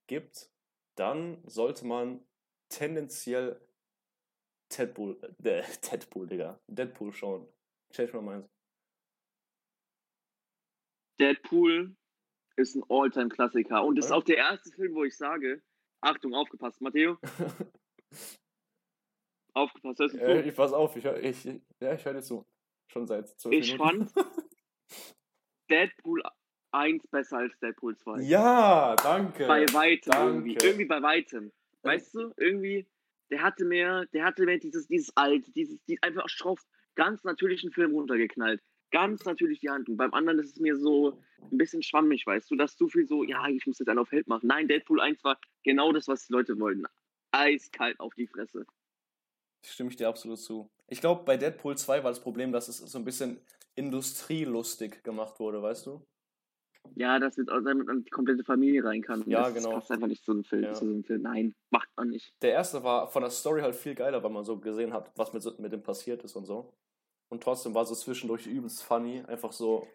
gibt, 0.08 0.52
dann 0.96 1.42
sollte 1.48 1.86
man 1.86 2.26
tendenziell 2.70 3.60
Deadpool, 4.78 5.18
äh, 5.44 5.64
Deadpool, 5.92 6.28
Digga, 6.28 6.60
Deadpool 6.68 7.14
schauen. 7.14 7.48
Change 7.92 8.18
my 8.18 8.22
mind. 8.22 8.50
Deadpool 11.20 11.96
ist 12.56 12.76
ein 12.76 12.84
All-Time-Klassiker. 12.90 13.84
Und 13.84 13.96
das 13.96 14.06
ist 14.06 14.12
auch 14.12 14.24
der 14.24 14.38
erste 14.38 14.72
Film, 14.72 14.94
wo 14.94 15.04
ich 15.04 15.18
sage, 15.18 15.62
Achtung, 16.02 16.34
aufgepasst, 16.34 16.82
Matteo, 16.82 17.18
aufgepasst, 19.54 20.00
hörst 20.00 20.16
du 20.16 20.20
äh, 20.20 20.42
zu? 20.42 20.50
ich 20.50 20.56
pass 20.56 20.74
auf, 20.74 20.96
ich, 20.96 21.06
ich, 21.06 21.46
ja, 21.80 21.94
ich 21.94 22.06
höre 22.06 22.14
dir 22.14 22.22
zu. 22.22 22.46
Schon 22.88 23.06
seit 23.06 23.28
zwölf 23.28 23.56
Ich 23.56 23.78
Minuten. 23.78 24.10
Deadpool 25.70 26.24
1 26.72 27.08
besser 27.08 27.40
als 27.40 27.58
Deadpool 27.60 27.98
2. 27.98 28.22
ja, 28.22 28.96
danke. 28.96 29.48
Bei 29.48 29.66
weitem 29.74 30.12
Danke. 30.12 30.28
irgendwie. 30.28 30.58
Irgendwie 30.66 30.86
bei 30.86 31.02
weitem. 31.02 31.52
Weißt 31.84 32.16
du, 32.16 32.34
irgendwie, 32.38 32.88
der 33.30 33.44
hatte 33.44 33.66
mehr, 33.66 34.06
der 34.08 34.26
hatte 34.26 34.46
mehr 34.46 34.58
dieses, 34.58 34.88
dieses 34.88 35.16
alte, 35.16 35.52
dieses, 35.52 35.84
die, 35.86 36.02
einfach 36.02 36.28
schroff, 36.30 36.66
ganz 36.96 37.24
natürlichen 37.24 37.72
Film 37.72 37.94
runtergeknallt. 37.94 38.62
Ganz 38.92 39.26
natürlich 39.26 39.60
die 39.60 39.70
Handlung. 39.70 39.98
Beim 39.98 40.14
anderen 40.14 40.40
ist 40.40 40.54
es 40.54 40.60
mir 40.60 40.76
so 40.76 41.20
ein 41.52 41.58
bisschen 41.58 41.84
schwammig, 41.84 42.26
weißt 42.26 42.50
du, 42.50 42.56
dass 42.56 42.76
zu 42.76 42.88
viel 42.88 43.08
so, 43.08 43.24
ja, 43.24 43.48
ich 43.48 43.66
muss 43.68 43.80
jetzt 43.80 43.88
einen 43.88 44.00
auf 44.00 44.12
Held 44.12 44.28
machen. 44.28 44.48
Nein, 44.48 44.68
Deadpool 44.68 45.00
1 45.00 45.24
war 45.24 45.40
genau 45.64 45.92
das, 45.92 46.08
was 46.08 46.28
die 46.28 46.34
Leute 46.34 46.60
wollten. 46.60 46.86
Eiskalt 47.32 48.00
auf 48.00 48.14
die 48.16 48.28
Fresse. 48.28 48.66
Stimme 49.64 49.90
ich 49.90 49.96
dir 49.96 50.08
absolut 50.08 50.40
zu. 50.40 50.70
Ich 50.88 51.02
glaube, 51.02 51.24
bei 51.24 51.38
Deadpool 51.38 51.78
2 51.78 52.04
war 52.04 52.12
das 52.12 52.22
Problem, 52.22 52.52
dass 52.52 52.68
es 52.68 52.78
so 52.78 52.98
ein 52.98 53.06
bisschen 53.06 53.40
industrielustig 53.76 55.04
gemacht 55.04 55.40
wurde, 55.40 55.62
weißt 55.62 55.86
du? 55.86 56.06
Ja, 56.96 57.20
dass 57.20 57.38
mit, 57.38 57.50
damit 57.50 57.86
man 57.86 58.04
die 58.04 58.10
komplette 58.10 58.44
Familie 58.44 58.84
rein 58.84 59.02
kann. 59.02 59.24
Ja, 59.28 59.44
das 59.44 59.54
genau. 59.54 59.72
passt 59.72 59.92
einfach 59.92 60.08
nicht 60.08 60.24
zu 60.24 60.32
einem 60.32 60.44
Film. 60.44 60.64
Ja. 60.64 60.74
Film. 60.74 61.04
Nein, 61.22 61.56
macht 61.70 61.90
man 61.96 62.10
nicht. 62.10 62.34
Der 62.42 62.52
erste 62.52 62.84
war 62.84 63.08
von 63.08 63.22
der 63.22 63.32
Story 63.32 63.62
halt 63.62 63.76
viel 63.76 63.96
geiler, 63.96 64.24
weil 64.24 64.32
man 64.32 64.44
so 64.44 64.58
gesehen 64.58 64.94
hat, 64.94 65.12
was 65.16 65.34
mit, 65.34 65.60
mit 65.60 65.72
dem 65.72 65.84
passiert 65.84 66.24
ist 66.24 66.36
und 66.36 66.46
so. 66.46 66.74
Und 67.30 67.44
trotzdem 67.44 67.74
war 67.74 67.86
so 67.86 67.96
zwischendurch 67.96 68.48
übelst 68.48 68.84
funny, 68.84 69.24
einfach 69.28 69.54
so 69.54 69.88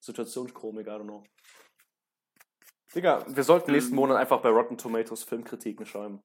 Situationskomik, 0.00 0.86
I 0.86 0.90
don't 0.90 1.04
know. 1.04 1.24
Digga, 2.94 3.24
wir 3.28 3.42
sollten 3.42 3.72
nächsten 3.72 3.92
Ähm. 3.92 3.96
Monat 3.96 4.18
einfach 4.18 4.40
bei 4.40 4.50
Rotten 4.50 4.78
Tomatoes 4.78 5.24
Filmkritiken 5.24 5.84
schreiben. 5.86 6.22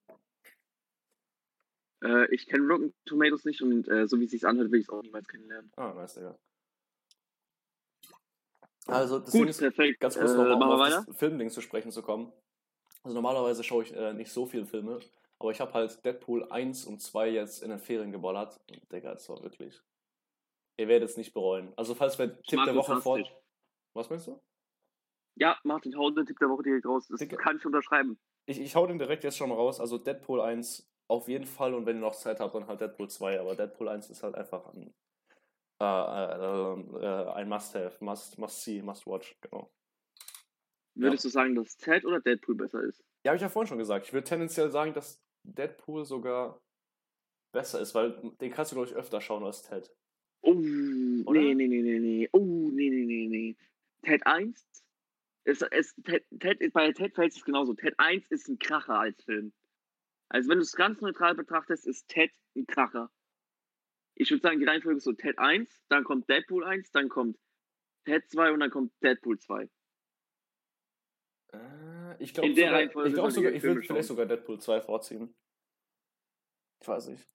Äh, 2.03 2.34
ich 2.34 2.48
kenne 2.48 2.67
Rotten 2.67 2.93
Tomatoes 3.05 3.46
nicht 3.46 3.62
und 3.62 3.88
äh, 3.88 4.08
so 4.08 4.20
wie 4.20 4.25
es 4.25 4.31
sich 4.31 4.46
anhört, 4.46 4.72
will 4.72 4.79
ich 4.79 4.86
es 4.86 4.89
auch 4.89 5.01
niemals 5.01 5.27
kennenlernen. 5.27 5.72
Ah, 5.75 5.93
nice, 5.93 6.15
Digga. 6.15 6.38
Also, 8.88 9.20
das 9.20 9.31
Ding 9.31 9.41
Gut, 9.41 9.50
ist, 9.50 9.60
perfekt. 9.60 10.00
ganz 10.00 10.17
kurz 10.17 10.31
äh, 10.31 10.36
noch, 10.36 10.53
um 10.53 10.60
machen 10.60 10.79
wir 10.79 11.00
auf 11.00 11.05
das 11.05 11.17
Filmding 11.17 11.50
zu 11.50 11.62
sprechen 11.62 11.91
zu 11.91 12.01
kommen. 12.01 12.31
Also 13.03 13.15
normalerweise 13.15 13.63
schaue 13.63 13.84
ich 13.84 13.96
äh, 13.96 14.13
nicht 14.13 14.31
so 14.31 14.46
viele 14.46 14.65
Filme, 14.65 15.00
aber 15.39 15.51
ich 15.51 15.60
habe 15.60 15.74
halt 15.74 16.03
Deadpool 16.05 16.51
1 16.51 16.86
und 16.86 17.01
2 17.01 17.29
jetzt 17.29 17.63
in 17.63 17.70
den 17.70 17.79
Ferien 17.79 18.12
geballert. 18.12 18.60
Und 18.70 18.91
Digga, 18.91 19.13
das 19.13 19.27
war 19.29 19.41
wirklich. 19.43 19.81
Ihr 20.81 20.88
werdet 20.88 21.11
es 21.11 21.15
nicht 21.17 21.31
bereuen. 21.31 21.71
Also 21.77 21.93
falls 21.93 22.17
wir 22.17 22.41
Tipp 22.41 22.63
der 22.65 22.73
Martin 22.73 22.75
Woche 22.75 23.01
vor. 23.01 23.19
Was 23.93 24.09
meinst 24.09 24.25
du? 24.25 24.41
Ja, 25.35 25.55
Martin 25.63 25.95
Hause, 25.95 26.25
Tipp 26.25 26.39
der 26.39 26.50
Woche 26.50 26.63
direkt 26.63 26.88
raus. 26.88 27.07
Das 27.07 27.19
Dicke. 27.19 27.38
kann 27.38 27.57
ich 27.57 27.65
unterschreiben. 27.67 28.19
Ich, 28.47 28.59
ich 28.59 28.75
hau 28.75 28.88
den 28.88 28.97
direkt 28.97 29.23
jetzt 29.23 29.38
schon 29.38 29.50
mal 29.50 29.55
raus. 29.55 29.79
Also 29.79 30.00
Deadpool 30.00 30.41
1 30.41 30.89
auf 31.07 31.27
jeden 31.27 31.45
Fall 31.45 31.75
und 31.75 31.85
wenn 31.85 31.97
ihr 31.97 32.01
noch 32.01 32.15
Zeit 32.15 32.39
habt, 32.39 32.55
dann 32.55 32.65
halt 32.65 32.81
Deadpool 32.81 33.11
2. 33.11 33.39
Aber 33.39 33.55
Deadpool 33.55 33.89
1 33.89 34.09
ist 34.09 34.23
halt 34.23 34.33
einfach 34.33 34.73
ein, 34.73 34.91
äh, 35.79 35.85
äh, 35.85 37.00
äh, 37.00 37.31
ein 37.33 37.47
Must-Have, 37.47 38.03
Must, 38.03 38.39
Must-See, 38.39 38.81
Must-Watch, 38.81 39.38
genau. 39.39 39.71
Würdest 40.95 41.25
du 41.25 41.29
sagen, 41.29 41.53
dass 41.53 41.77
Ted 41.77 42.05
oder 42.05 42.21
Deadpool 42.21 42.55
besser 42.55 42.81
ist? 42.81 43.03
Ja, 43.23 43.29
habe 43.29 43.35
ich 43.35 43.43
ja 43.43 43.50
vorhin 43.50 43.67
schon 43.67 43.77
gesagt. 43.77 44.07
Ich 44.07 44.13
würde 44.13 44.27
tendenziell 44.27 44.71
sagen, 44.71 44.95
dass 44.95 45.23
Deadpool 45.43 46.05
sogar 46.05 46.59
besser 47.53 47.79
ist, 47.79 47.93
weil 47.93 48.19
den 48.41 48.51
kannst 48.51 48.71
du, 48.71 48.77
glaube 48.77 48.89
ich, 48.89 48.95
öfter 48.95 49.21
schauen 49.21 49.43
als 49.43 49.61
Ted. 49.61 49.95
Oh, 50.41 50.51
Oder? 50.51 51.39
nee, 51.41 51.53
nee, 51.53 51.67
nee, 51.67 51.81
nee, 51.81 52.00
nee. 52.00 52.29
Oh, 52.31 52.39
nee, 52.71 52.89
nee, 52.89 53.05
nee, 53.05 53.27
nee. 53.27 53.55
Ted 54.03 54.25
1 54.25 54.65
ist, 55.45 55.62
ist 55.62 55.95
Ted, 56.03 56.25
Ted, 56.39 56.60
ist- 56.62 56.74
bei 56.74 56.91
Ted 56.91 57.13
fällt 57.13 57.33
es 57.36 57.43
genauso. 57.43 57.74
Ted 57.74 57.93
1 58.00 58.25
ist 58.29 58.48
ein 58.48 58.57
Kracher 58.57 59.00
als 59.00 59.24
Film. 59.24 59.53
Also 60.29 60.50
wenn 60.50 60.57
du 60.57 60.63
es 60.63 60.74
ganz 60.74 61.01
neutral 61.01 61.36
betrachtest, 61.36 61.86
ist 61.86 62.07
Ted 62.07 62.31
ein 62.55 62.65
Kracher. 62.65 63.12
Ich 64.15 64.29
würde 64.29 64.41
sagen, 64.41 64.60
die 64.60 64.65
Reihenfolge 64.65 64.98
ist 64.98 65.03
so 65.03 65.13
Ted 65.13 65.38
1, 65.39 65.83
dann 65.89 66.03
kommt 66.03 66.29
Deadpool 66.29 66.63
1, 66.63 66.91
dann 66.91 67.10
kommt 67.10 67.38
Ted 68.05 68.29
2 68.29 68.51
und 68.51 68.60
dann 68.60 68.69
kommt 68.71 68.93
Deadpool 69.03 69.39
2. 69.39 69.69
Äh, 71.53 71.60
ich 72.19 72.33
glaube 72.33 72.50
ich, 72.50 72.55
glaub 72.55 73.31
sogar, 73.31 73.51
ich 73.51 73.63
würde 73.63 73.81
vielleicht 73.81 74.07
sogar 74.07 74.25
Deadpool 74.25 74.60
2 74.60 74.81
vorziehen. 74.81 75.36
Ich 76.81 76.88
weiß 76.88 77.07
nicht. 77.07 77.27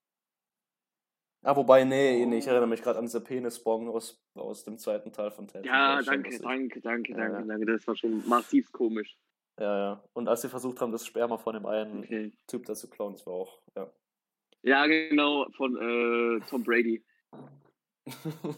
Ah, 1.43 1.55
wobei, 1.55 1.85
nee, 1.85 2.25
nee, 2.26 2.38
ich 2.38 2.47
erinnere 2.47 2.66
mich 2.66 2.83
gerade 2.83 2.99
an 2.99 3.05
diese 3.05 3.23
Penisbong 3.23 3.88
aus, 3.88 4.21
aus 4.35 4.64
dem 4.64 4.78
zweiten 4.78 5.12
Teil 5.12 5.31
von 5.31 5.47
Ted. 5.47 5.64
Ja, 5.64 5.97
war 5.97 6.02
schon 6.02 6.23
danke, 6.23 6.38
danke, 6.40 6.81
danke, 6.81 7.12
Ja, 7.12 7.19
danke, 7.19 7.38
ja. 7.40 7.45
danke. 7.47 7.66
Das 7.66 7.87
war 7.87 7.97
schon 7.97 8.26
massiv 8.28 8.73
komisch. 8.73 9.16
Ja, 9.61 9.78
ja. 9.78 10.05
Und 10.12 10.28
als 10.28 10.43
sie 10.43 10.49
versucht 10.49 10.81
haben, 10.81 10.93
das 10.93 11.07
Sperma 11.07 11.38
von 11.38 11.55
dem 11.55 11.66
einen 11.66 12.00
Okay. 12.00 12.33
Typ 12.47 12.66
da 12.66 12.75
zu 12.75 12.90
klauen, 12.90 13.12
das 13.14 13.26
war 13.26 13.35
auch, 13.35 13.62
ja. 13.76 13.90
Ja, 14.62 14.87
genau, 14.87 15.47
von 15.57 15.76
äh, 15.76 16.40
Tom 16.49 16.64
Brady. 16.64 17.05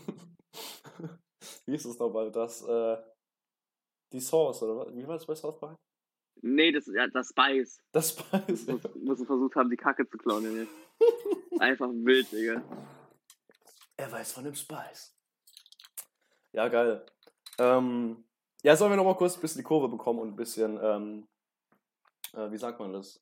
Wie 1.67 1.75
ist 1.75 1.85
es 1.85 1.99
nochmal? 1.99 2.33
Das, 2.33 2.63
äh, 2.67 2.97
die 4.13 4.21
Sauce, 4.21 4.63
oder 4.63 4.77
was? 4.79 4.97
Wie 4.97 5.07
war 5.07 5.15
das 5.17 5.27
bei 5.27 5.35
South 5.35 5.61
Park? 5.61 5.77
Nee, 6.41 6.73
das 6.73 6.89
ist 6.89 6.95
ja 6.95 7.07
das 7.09 7.29
Spice. 7.29 7.83
Das 7.93 8.11
Spice. 8.13 8.69
Wo, 8.69 8.81
wo 9.07 9.15
sie 9.15 9.27
versucht 9.27 9.55
haben, 9.57 9.69
die 9.71 9.77
Kacke 9.77 10.09
zu 10.09 10.17
klauen, 10.17 10.45
Junge. 10.45 10.67
Einfach 11.61 11.89
wild, 11.89 12.31
Digga. 12.33 12.63
Er 13.97 14.13
weiß 14.13 14.33
von 14.33 14.45
dem 14.45 14.55
Spice. 14.55 15.15
Ja, 16.53 16.69
geil. 16.69 17.05
Ähm, 17.59 18.25
ja, 18.63 18.77
sollen 18.77 18.93
wir 18.93 18.97
nochmal 18.97 19.17
kurz 19.17 19.37
ein 19.37 19.41
bisschen 19.41 19.61
die 19.61 19.65
Kurve 19.65 19.89
bekommen 19.89 20.21
und 20.21 20.29
ein 20.29 20.37
bisschen, 20.37 20.79
ähm, 20.83 21.29
äh, 22.33 22.51
wie 22.51 22.59
sagt 22.59 22.79
man 22.79 22.93
das? 22.93 23.21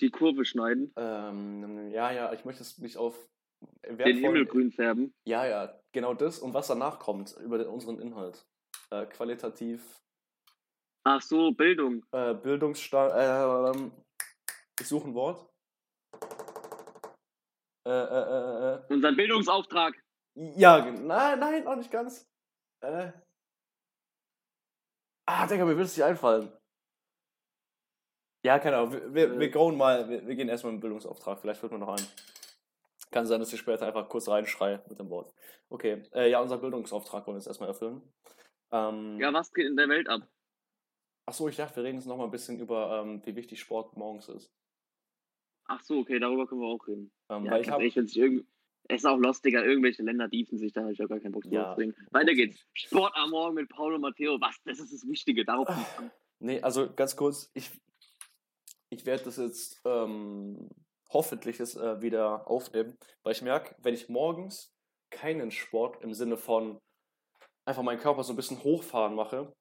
Die 0.00 0.10
Kurve 0.10 0.44
schneiden, 0.44 0.92
Ähm, 0.96 1.90
ja, 1.90 2.10
ja, 2.10 2.32
ich 2.32 2.44
möchte 2.44 2.62
es 2.62 2.78
nicht 2.78 2.96
auf 2.96 3.16
den 3.86 4.16
Himmel 4.18 4.44
grün 4.44 4.72
färben. 4.72 5.14
Ja, 5.24 5.46
ja, 5.46 5.80
genau 5.92 6.14
das 6.14 6.40
und 6.40 6.52
was 6.52 6.66
danach 6.66 6.98
kommt 6.98 7.36
über 7.40 7.58
den, 7.58 7.68
unseren 7.68 8.00
Inhalt. 8.00 8.44
Äh, 8.90 9.06
qualitativ, 9.06 10.00
Ach 11.04 11.20
so, 11.22 11.52
Bildung. 11.52 12.04
äh, 12.12 12.34
Bildungsstand, 12.34 13.12
äh, 13.12 13.70
ähm, 13.70 13.92
ich 14.80 14.88
suche 14.88 15.08
ein 15.08 15.14
Wort. 15.14 15.48
Äh, 17.86 17.90
äh, 17.90 17.92
äh, 17.92 18.74
äh. 18.74 18.92
Unseren 18.92 19.16
Bildungsauftrag. 19.16 19.94
Ja, 20.34 20.84
nein, 20.90 21.38
nein, 21.38 21.66
auch 21.66 21.76
nicht 21.76 21.90
ganz. 21.90 22.26
Äh. 22.80 23.12
Ah, 25.26 25.46
Digga, 25.46 25.64
mir 25.64 25.76
wird 25.76 25.86
es 25.86 25.96
nicht 25.96 26.04
einfallen. 26.04 26.52
Ja, 28.44 28.58
keine 28.58 28.76
Ahnung. 28.76 28.92
Wir, 28.92 29.14
wir, 29.14 29.38
wir, 29.38 29.46
Äh. 29.46 29.50
gehen 29.50 29.76
mal, 29.76 30.08
wir, 30.08 30.26
wir 30.26 30.34
gehen 30.34 30.48
erstmal 30.48 30.74
im 30.74 30.80
Bildungsauftrag. 30.80 31.40
Vielleicht 31.40 31.62
wird 31.62 31.72
mir 31.72 31.78
noch 31.78 31.88
ein. 31.96 32.06
Kann 33.10 33.26
sein, 33.26 33.40
dass 33.40 33.52
ich 33.52 33.60
später 33.60 33.86
einfach 33.86 34.08
kurz 34.08 34.28
reinschreie 34.28 34.84
mit 34.88 34.98
dem 34.98 35.08
Wort. 35.08 35.32
Okay, 35.70 36.02
äh, 36.12 36.28
ja, 36.30 36.40
unser 36.40 36.58
Bildungsauftrag 36.58 37.26
wollen 37.26 37.36
wir 37.36 37.40
jetzt 37.40 37.46
erstmal 37.46 37.68
erfüllen. 37.68 38.02
Ähm, 38.72 39.18
Ja, 39.20 39.32
was 39.32 39.52
geht 39.52 39.66
in 39.66 39.76
der 39.76 39.88
Welt 39.88 40.08
ab? 40.08 40.22
Achso, 41.26 41.48
ich 41.48 41.56
dachte, 41.56 41.76
wir 41.76 41.84
reden 41.84 41.98
jetzt 41.98 42.06
noch 42.06 42.16
mal 42.16 42.24
ein 42.24 42.30
bisschen 42.30 42.58
über, 42.58 43.00
ähm, 43.00 43.24
wie 43.24 43.36
wichtig 43.36 43.60
Sport 43.60 43.96
morgens 43.96 44.28
ist. 44.28 44.52
Ach 45.66 45.82
so, 45.82 45.98
okay, 45.98 46.18
darüber 46.18 46.46
können 46.46 46.60
wir 46.60 46.68
auch 46.68 46.86
reden. 46.86 47.10
Ähm, 47.30 47.44
Ja, 47.46 47.52
weil 47.52 47.60
ich 47.62 47.68
habe 47.68 47.82
ehrlich, 47.82 47.96
wenn 47.96 48.06
sich 48.06 48.16
irgend... 48.18 48.46
Es 48.86 48.96
ist 48.96 49.06
auch 49.06 49.16
lost, 49.16 49.42
Digga. 49.44 49.62
Irgendwelche 49.62 50.02
Länder 50.02 50.28
diefen 50.28 50.58
sich, 50.58 50.72
da 50.74 50.82
habe 50.82 50.92
ich 50.92 51.02
auch 51.02 51.08
gar 51.08 51.18
keinen 51.18 51.32
Bock 51.32 51.44
drauf 51.44 51.52
Ja. 51.52 51.74
zu 51.74 51.80
reden. 51.80 51.94
Weiter 52.10 52.34
geht's. 52.34 52.66
Sport 52.74 53.12
am 53.16 53.30
Morgen 53.30 53.54
mit 53.54 53.72
und 53.78 54.00
Matteo. 54.02 54.38
Was? 54.40 54.56
Das 54.64 54.78
ist 54.78 54.92
das 54.92 55.08
Wichtige. 55.08 55.44
Darauf 55.44 55.68
Ah. 55.70 56.10
Nee, 56.38 56.60
also 56.60 56.92
ganz 56.94 57.16
kurz, 57.16 57.50
ich, 57.54 57.70
ich 58.90 59.06
werde 59.06 59.24
das 59.24 59.38
jetzt 59.38 59.80
ähm, 59.86 60.68
hoffentlich 61.10 61.56
das, 61.56 61.76
äh, 61.76 62.02
wieder 62.02 62.46
aufnehmen, 62.50 62.98
weil 63.22 63.32
ich 63.32 63.40
merke, 63.40 63.74
wenn 63.78 63.94
ich 63.94 64.10
morgens 64.10 64.74
keinen 65.10 65.50
Sport 65.50 66.02
im 66.02 66.12
Sinne 66.12 66.36
von 66.36 66.78
einfach 67.64 67.82
meinen 67.82 68.00
Körper 68.00 68.22
so 68.24 68.34
ein 68.34 68.36
bisschen 68.36 68.62
hochfahren 68.62 69.14
mache, 69.14 69.54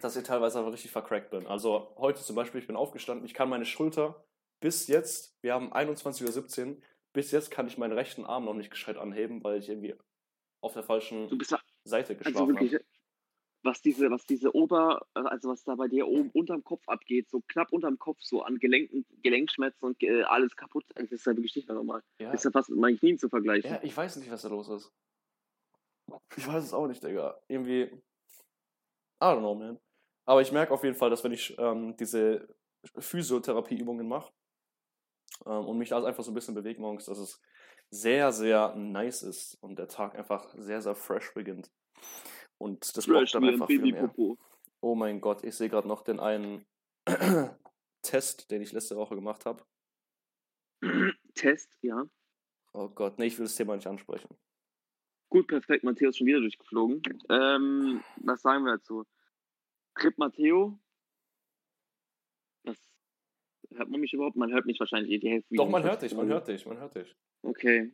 dass 0.00 0.14
ich 0.16 0.22
teilweise 0.22 0.58
einfach 0.60 0.72
richtig 0.72 0.92
vercrackt 0.92 1.30
bin. 1.30 1.46
Also 1.48 1.92
heute 1.96 2.22
zum 2.22 2.36
Beispiel, 2.36 2.60
ich 2.60 2.66
bin 2.68 2.76
aufgestanden, 2.76 3.26
ich 3.26 3.34
kann 3.34 3.48
meine 3.48 3.64
Schulter 3.66 4.24
bis 4.62 4.86
jetzt, 4.86 5.36
wir 5.42 5.52
haben 5.52 5.72
21.17 5.72 6.66
Uhr, 6.66 6.76
bis 7.12 7.30
jetzt 7.32 7.50
kann 7.50 7.66
ich 7.66 7.76
meinen 7.76 7.92
rechten 7.92 8.24
Arm 8.24 8.46
noch 8.46 8.54
nicht 8.54 8.70
gescheit 8.70 8.96
anheben, 8.96 9.44
weil 9.44 9.58
ich 9.58 9.68
irgendwie 9.68 9.94
auf 10.62 10.72
der 10.72 10.84
falschen 10.84 11.28
ja 11.28 11.58
Seite 11.84 12.12
also 12.12 12.24
geschlafen 12.24 12.48
wirklich, 12.48 12.74
habe. 12.74 12.84
was 13.64 13.82
diese, 13.82 14.10
was 14.10 14.24
diese 14.24 14.54
Ober, 14.54 15.04
also 15.14 15.50
was 15.50 15.64
da 15.64 15.74
bei 15.74 15.88
dir 15.88 16.06
oben 16.06 16.30
unterm 16.30 16.64
Kopf 16.64 16.88
abgeht, 16.88 17.28
so 17.28 17.42
knapp 17.48 17.72
unterm 17.72 17.98
Kopf, 17.98 18.18
so 18.22 18.42
an 18.42 18.58
Gelenken, 18.58 19.04
Gelenkschmerzen 19.22 19.84
und 19.84 20.02
äh, 20.02 20.22
alles 20.22 20.56
kaputt, 20.56 20.84
das 20.94 21.10
ist 21.10 21.26
ja 21.26 21.36
wirklich 21.36 21.56
nicht 21.56 21.68
mehr 21.68 21.76
normal. 21.76 22.02
Ja. 22.20 22.30
Das 22.30 22.40
ist 22.40 22.44
ja 22.44 22.50
fast 22.52 22.70
mit 22.70 22.78
meinen 22.78 22.98
Knien 22.98 23.18
zu 23.18 23.28
vergleichen. 23.28 23.68
Ja, 23.68 23.80
ich 23.82 23.94
weiß 23.94 24.16
nicht, 24.16 24.30
was 24.30 24.42
da 24.42 24.48
los 24.48 24.68
ist. 24.68 24.92
Ich 26.36 26.46
weiß 26.46 26.64
es 26.64 26.72
auch 26.72 26.86
nicht, 26.86 27.02
Digga. 27.02 27.38
Irgendwie. 27.48 27.82
I 27.82 29.24
don't 29.24 29.40
know, 29.40 29.54
man. 29.54 29.78
Aber 30.24 30.40
ich 30.40 30.52
merke 30.52 30.72
auf 30.72 30.84
jeden 30.84 30.94
Fall, 30.94 31.10
dass 31.10 31.24
wenn 31.24 31.32
ich 31.32 31.56
ähm, 31.58 31.96
diese 31.96 32.48
Physiotherapieübungen 32.98 34.06
mache 34.06 34.32
ähm, 35.46 35.66
und 35.66 35.78
mich 35.78 35.90
da 35.90 36.02
einfach 36.02 36.24
so 36.24 36.30
ein 36.30 36.34
bisschen 36.34 36.54
bewege 36.54 36.80
morgens, 36.80 37.06
dass 37.06 37.18
es 37.18 37.40
sehr, 37.90 38.32
sehr 38.32 38.74
nice 38.74 39.22
ist 39.22 39.54
und 39.62 39.78
der 39.78 39.88
Tag 39.88 40.16
einfach 40.18 40.52
sehr, 40.56 40.80
sehr 40.80 40.94
fresh 40.94 41.34
beginnt. 41.34 41.70
Und 42.58 42.96
das 42.96 43.06
braucht 43.06 43.18
Fresh 43.18 43.32
dann 43.32 43.42
wie 43.42 43.48
ein 43.48 43.54
einfach 43.54 43.66
viel 43.66 43.80
mehr. 43.80 44.14
Oh 44.80 44.94
mein 44.94 45.20
Gott, 45.20 45.44
ich 45.44 45.54
sehe 45.54 45.68
gerade 45.68 45.88
noch 45.88 46.02
den 46.02 46.20
einen 46.20 46.66
Test, 48.02 48.50
den 48.50 48.62
ich 48.62 48.72
letzte 48.72 48.96
Woche 48.96 49.14
gemacht 49.14 49.46
habe. 49.46 49.64
Test, 51.34 51.78
ja. 51.82 52.04
Oh 52.72 52.88
Gott, 52.88 53.18
nee, 53.18 53.26
ich 53.26 53.38
will 53.38 53.44
das 53.44 53.54
Thema 53.54 53.76
nicht 53.76 53.86
ansprechen. 53.86 54.28
Gut, 55.28 55.46
perfekt. 55.46 55.84
Matteo 55.84 56.10
ist 56.10 56.18
schon 56.18 56.26
wieder 56.26 56.40
durchgeflogen. 56.40 57.02
Ähm, 57.30 58.02
was 58.16 58.42
sagen 58.42 58.64
wir 58.64 58.72
dazu? 58.72 59.04
Rip 60.02 60.18
Matteo. 60.18 60.78
Was 62.64 62.91
hört 63.76 63.88
man 63.90 64.00
mich 64.00 64.12
überhaupt? 64.12 64.36
Man 64.36 64.52
hört 64.52 64.66
mich 64.66 64.78
wahrscheinlich 64.80 65.12
eh 65.12 65.18
die 65.18 65.30
Hälfte. 65.30 65.54
Doch, 65.54 65.68
man 65.68 65.82
hört 65.82 66.02
dich, 66.02 66.14
man 66.14 66.26
hört 66.28 66.48
dich, 66.48 66.64
man 66.66 66.78
hört 66.78 66.94
dich. 66.94 67.14
Okay. 67.42 67.92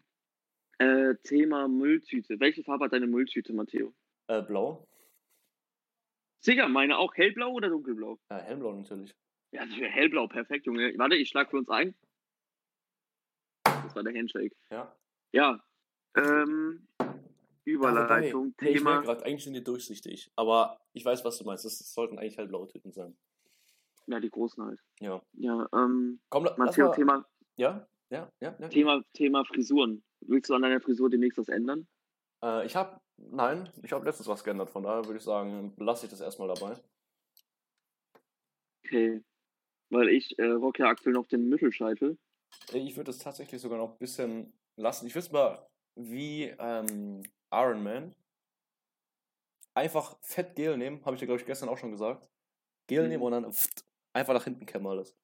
Äh, 0.79 1.15
Thema 1.25 1.67
Mülltüte. 1.69 2.39
Welche 2.41 2.63
Farbe 2.63 2.85
hat 2.85 2.93
deine 2.93 3.07
Mülltüte, 3.07 3.53
Matteo? 3.53 3.93
Äh, 4.29 4.43
blau? 4.43 4.87
Sicher, 6.41 6.69
meine 6.69 6.99
auch 6.99 7.15
hellblau 7.17 7.53
oder 7.53 7.69
dunkelblau? 7.69 8.19
Ja, 8.31 8.39
hellblau 8.39 8.75
natürlich. 8.75 9.15
Ja, 9.53 9.63
hellblau, 9.65 10.29
perfekt, 10.29 10.67
Junge. 10.67 10.93
Warte, 10.97 11.17
ich 11.17 11.29
schlag 11.31 11.51
für 11.51 11.57
uns 11.57 11.69
ein. 11.69 11.95
Das 13.65 13.95
war 13.97 14.03
der 14.03 14.15
Handshake. 14.15 14.55
Ja. 14.71 14.95
Ja. 15.33 15.65
Ähm, 16.17 16.87
Überleitung, 17.65 18.55
Nee, 18.61 18.69
ich 18.71 18.77
Thema. 18.79 18.91
merke 18.93 19.07
gerade, 19.07 19.25
eigentlich 19.27 19.45
sind 19.45 19.55
die 19.55 19.65
durchsichtig. 19.65 20.31
Aber 20.37 20.79
ich 20.93 21.05
weiß, 21.05 21.25
was 21.25 21.39
du 21.39 21.45
meinst. 21.45 21.65
Das 21.65 21.79
sollten 21.93 22.19
eigentlich 22.19 22.39
halt 22.39 22.49
blaue 22.49 22.69
Tüten 22.69 22.93
sein. 22.93 23.17
Ja, 24.09 24.21
die 24.21 24.31
großen 24.31 24.65
halt. 24.65 24.81
Ja. 25.01 25.23
Ja, 25.35 25.69
ähm, 25.75 26.21
Komm, 26.31 26.45
Matteo, 26.57 26.87
mal. 26.89 26.95
Thema, 26.95 27.27
Ja, 27.57 27.87
ja, 28.11 28.31
ja. 28.41 28.57
ja. 28.59 28.69
Thema, 28.69 29.03
Thema 29.13 29.45
Frisuren. 29.45 30.03
Willst 30.21 30.49
du 30.51 30.55
an 30.55 30.63
deiner 30.63 30.81
Frisur 30.81 31.11
demnächst 31.11 31.39
was 31.39 31.49
ändern? 31.49 31.87
Äh, 32.43 32.65
ich 32.67 32.75
habe, 32.75 33.01
nein, 33.17 33.71
ich 33.83 33.93
habe 33.93 34.05
letztens 34.07 34.27
was 34.29 34.43
geändert. 34.45 34.71
Von 34.71 34.83
daher 34.85 35.05
würde 35.05 35.19
ich 35.19 35.25
sagen, 35.25 35.75
lasse 35.77 36.07
ich 36.07 36.11
das 36.11 36.21
erstmal 36.23 36.49
dabei. 36.49 36.77
Okay. 38.85 39.23
Weil 39.91 40.09
ich 40.09 40.39
äh, 40.39 40.45
rock 40.47 40.79
ja 40.79 40.87
aktuell 40.89 41.15
noch 41.15 41.27
den 41.29 41.49
Mittelscheitel. 41.49 42.19
Äh, 42.73 42.79
Ich 42.79 42.97
würde 42.97 43.11
es 43.11 43.19
tatsächlich 43.19 43.61
sogar 43.61 43.79
noch 43.79 43.93
ein 43.93 43.99
bisschen 43.99 44.53
lassen. 44.77 45.07
Ich 45.07 45.15
würde 45.15 45.33
mal 45.33 45.69
wie 45.97 46.45
ähm, 46.59 47.23
Iron 47.53 47.83
Man 47.83 48.15
einfach 49.75 50.17
fett 50.23 50.57
Gel 50.57 50.77
nehmen, 50.77 51.05
habe 51.05 51.15
ich 51.17 51.21
dir, 51.21 51.27
glaube 51.27 51.41
ich, 51.41 51.47
gestern 51.47 51.69
auch 51.69 51.79
schon 51.79 51.91
gesagt. 51.91 52.29
Gel 52.89 53.05
Mhm. 53.05 53.09
nehmen 53.11 53.23
und 53.23 53.33
dann 53.33 53.53
pft, 53.53 53.85
einfach 54.13 54.35
nach 54.35 54.45
hinten 54.45 54.67
kämmen 54.67 54.87
alles. 54.87 55.17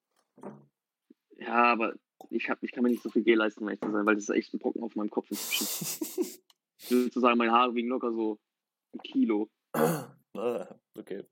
Ja, 1.36 1.72
aber 1.72 1.94
ich, 2.30 2.48
hab, 2.48 2.62
ich 2.62 2.72
kann 2.72 2.84
mir 2.84 2.90
nicht 2.90 3.02
so 3.02 3.10
viel 3.10 3.22
Gel 3.22 3.38
leisten, 3.38 3.62
um 3.62 3.68
ehrlich 3.68 3.80
zu 3.80 3.90
sein, 3.90 4.06
weil 4.06 4.14
das 4.14 4.24
ist 4.24 4.30
echt 4.30 4.54
ein 4.54 4.58
Brocken 4.58 4.82
auf 4.82 4.94
meinem 4.94 5.10
Kopf 5.10 5.30
inzwischen. 5.30 6.40
Ich 6.82 6.90
würde 6.90 7.10
so 7.10 7.20
sagen, 7.20 7.38
meine 7.38 7.52
Haare 7.52 7.74
wiegen 7.74 7.88
locker 7.88 8.12
so 8.12 8.38
ein 8.92 9.00
Kilo. 9.00 9.48
Äh, 10.36 10.66
okay. 10.98 11.24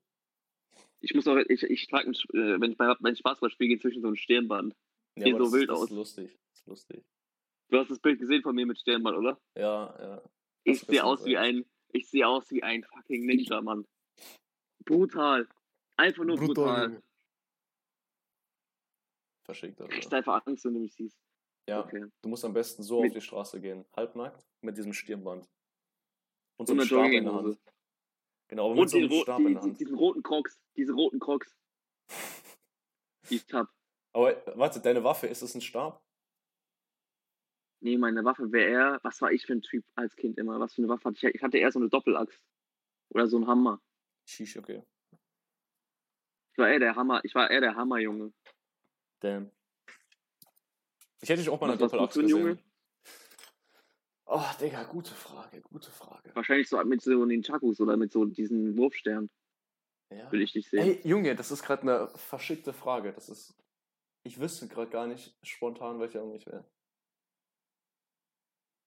Ich 1.01 1.13
muss 1.13 1.27
auch, 1.27 1.35
ich, 1.35 1.63
ich 1.63 1.87
trage, 1.87 2.09
äh, 2.09 2.59
wenn 2.59 2.71
ich 2.71 2.77
bei, 2.77 2.87
Basketball 2.87 3.49
spiele, 3.49 3.69
geht 3.69 3.81
zwischen 3.81 4.01
so 4.01 4.07
ein 4.07 4.15
Stirnband. 4.15 4.73
Ja, 5.17 5.25
Sieht 5.25 5.35
aber 5.35 5.45
so 5.45 5.51
das, 5.51 5.59
wild 5.59 5.69
das 5.69 5.77
aus. 5.77 5.83
ist 5.91 5.95
lustig. 5.95 6.39
Das 6.49 6.59
ist 6.59 6.67
lustig. 6.67 7.05
Du 7.69 7.77
hast 7.77 7.91
das 7.91 7.99
Bild 7.99 8.19
gesehen 8.19 8.41
von 8.41 8.55
mir 8.55 8.65
mit 8.65 8.79
Stirnband, 8.79 9.17
oder? 9.17 9.37
Ja, 9.57 9.95
ja. 9.99 10.23
Ich 10.63 10.79
sehe 10.79 11.03
aus 11.03 11.25
wie 11.25 11.37
ein, 11.37 11.65
ich 11.91 12.09
sehe 12.09 12.27
aus 12.27 12.49
wie 12.49 12.63
ein 12.63 12.83
fucking 12.83 13.25
Ninja, 13.25 13.61
Mann. 13.61 13.85
Brutal. 14.85 15.47
Einfach 15.97 16.23
nur 16.23 16.37
brutal. 16.37 17.01
Verschickt, 19.45 19.79
Du 19.79 19.87
kriegst 19.87 20.13
einfach 20.13 20.45
Angst, 20.45 20.63
wenn 20.65 20.73
du 20.73 20.79
mich 20.79 20.93
siehst. 20.95 21.17
Ja, 21.67 21.81
Okay. 21.81 22.05
du 22.21 22.29
musst 22.29 22.43
am 22.45 22.53
besten 22.53 22.83
so 22.83 22.97
auf 22.97 23.03
Mit- 23.03 23.15
die 23.15 23.21
Straße 23.21 23.59
gehen. 23.61 23.85
Halbnackt, 23.95 24.45
mit 24.61 24.77
diesem 24.77 24.93
Stirnband. 24.93 25.49
Und 26.57 26.67
so 26.67 26.73
einem 26.73 26.85
Stab 26.85 27.05
in 27.11 27.23
der. 27.25 27.33
Hand. 27.33 27.59
Genau, 28.49 28.65
aber 28.65 28.73
mit 28.75 28.81
Und 28.83 28.87
so 28.89 28.97
die, 28.97 29.03
einem 29.05 29.21
Stab 29.21 29.37
die, 29.37 29.43
in 29.45 29.53
der 29.53 29.61
die, 29.61 29.69
Hand. 29.69 29.79
diesen 29.79 29.95
roten 29.95 30.23
Crocs. 30.23 30.59
Diese 30.75 30.93
roten 30.93 31.19
Crocs. 31.19 31.55
Die 33.29 33.35
ist 33.37 33.49
top. 33.49 33.69
Aber 34.11 34.35
warte, 34.57 34.81
deine 34.81 35.01
Waffe, 35.03 35.27
ist 35.27 35.41
es 35.41 35.55
ein 35.55 35.61
Stab? 35.61 36.03
Nee, 37.81 37.97
meine 37.97 38.23
Waffe 38.25 38.51
wäre 38.51 38.69
eher, 38.69 38.99
was 39.03 39.21
war 39.21 39.31
ich 39.31 39.45
für 39.45 39.53
ein 39.53 39.61
Typ 39.61 39.85
als 39.95 40.15
Kind 40.17 40.37
immer? 40.37 40.59
Was 40.59 40.73
für 40.73 40.81
eine 40.81 40.89
Waffe 40.89 41.05
hatte 41.05 41.17
ich? 41.29 41.35
Ich 41.35 41.41
hatte 41.41 41.57
eher 41.57 41.71
so 41.71 41.79
eine 41.79 41.89
Doppelaxt. 41.89 42.41
Oder 43.13 43.27
so 43.27 43.37
ein 43.37 43.47
Hammer. 43.47 43.81
Sheesh, 44.27 44.57
okay. 44.57 44.83
Ich 46.51 46.57
war 46.57 46.69
eher 46.69 46.79
der 46.79 46.95
Hammer, 46.95 47.21
ich 47.23 47.33
war 47.33 47.49
eher 47.49 47.61
der 47.61 47.75
Hammerjunge. 47.75 48.33
Damn. 49.23 49.49
Ich 51.21 51.29
hätte 51.29 51.39
dich 51.41 51.49
auch 51.49 51.61
mal 51.61 51.71
eine 51.71 51.89
für 51.89 51.97
ein 51.97 52.07
gesehen. 52.09 52.27
Junge? 52.27 52.57
Oh, 54.25 54.43
Digga, 54.59 54.83
gute 54.83 55.13
Frage, 55.13 55.61
gute 55.61 55.89
Frage. 55.91 56.35
Wahrscheinlich 56.35 56.67
so 56.67 56.83
mit 56.83 57.01
so 57.01 57.25
den 57.25 57.41
Chakus 57.41 57.79
oder 57.79 57.95
mit 57.95 58.11
so 58.11 58.25
diesen 58.25 58.75
Wurfstern 58.75 59.29
Ja. 60.11 60.29
will 60.31 60.41
ich 60.41 60.51
dich 60.51 60.69
sehen. 60.69 60.81
Ey, 60.81 61.07
Junge, 61.07 61.35
das 61.35 61.51
ist 61.51 61.63
gerade 61.63 61.83
eine 61.83 62.09
verschickte 62.17 62.73
Frage. 62.73 63.13
Das 63.13 63.29
ist. 63.29 63.55
Ich 64.25 64.39
wüsste 64.39 64.67
gerade 64.67 64.89
gar 64.91 65.07
nicht 65.07 65.37
spontan, 65.43 65.99
welcher 66.01 66.19
Junge 66.19 66.35
ich 66.37 66.45
wäre. 66.45 66.65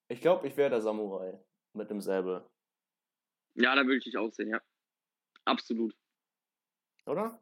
Ich 0.09 0.21
glaube, 0.21 0.47
ich 0.47 0.57
wäre 0.59 0.71
der 0.71 0.83
Samurai 0.83 1.39
mit 1.73 1.89
dem 1.91 2.01
Säbel. 2.03 2.45
Ja, 3.55 3.75
da 3.75 3.83
würde 3.83 3.97
ich 3.97 4.05
dich 4.05 4.17
auch 4.19 4.31
sehen, 4.33 4.51
ja. 4.51 4.61
Absolut. 5.47 5.97
Oder? 7.07 7.41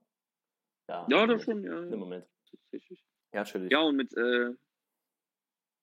Ja, 0.89 1.07
Ja, 1.09 1.21
Moment. 1.27 1.43
schon, 1.43 1.65
ja. 1.65 1.79
Im 1.83 1.99
Moment. 1.99 2.27
Richtig. 2.73 3.05
Ja, 3.33 3.41
natürlich. 3.41 3.71
Ja, 3.73 3.81
und 3.81 3.97
mit, 3.97 4.17
äh, 4.17 4.55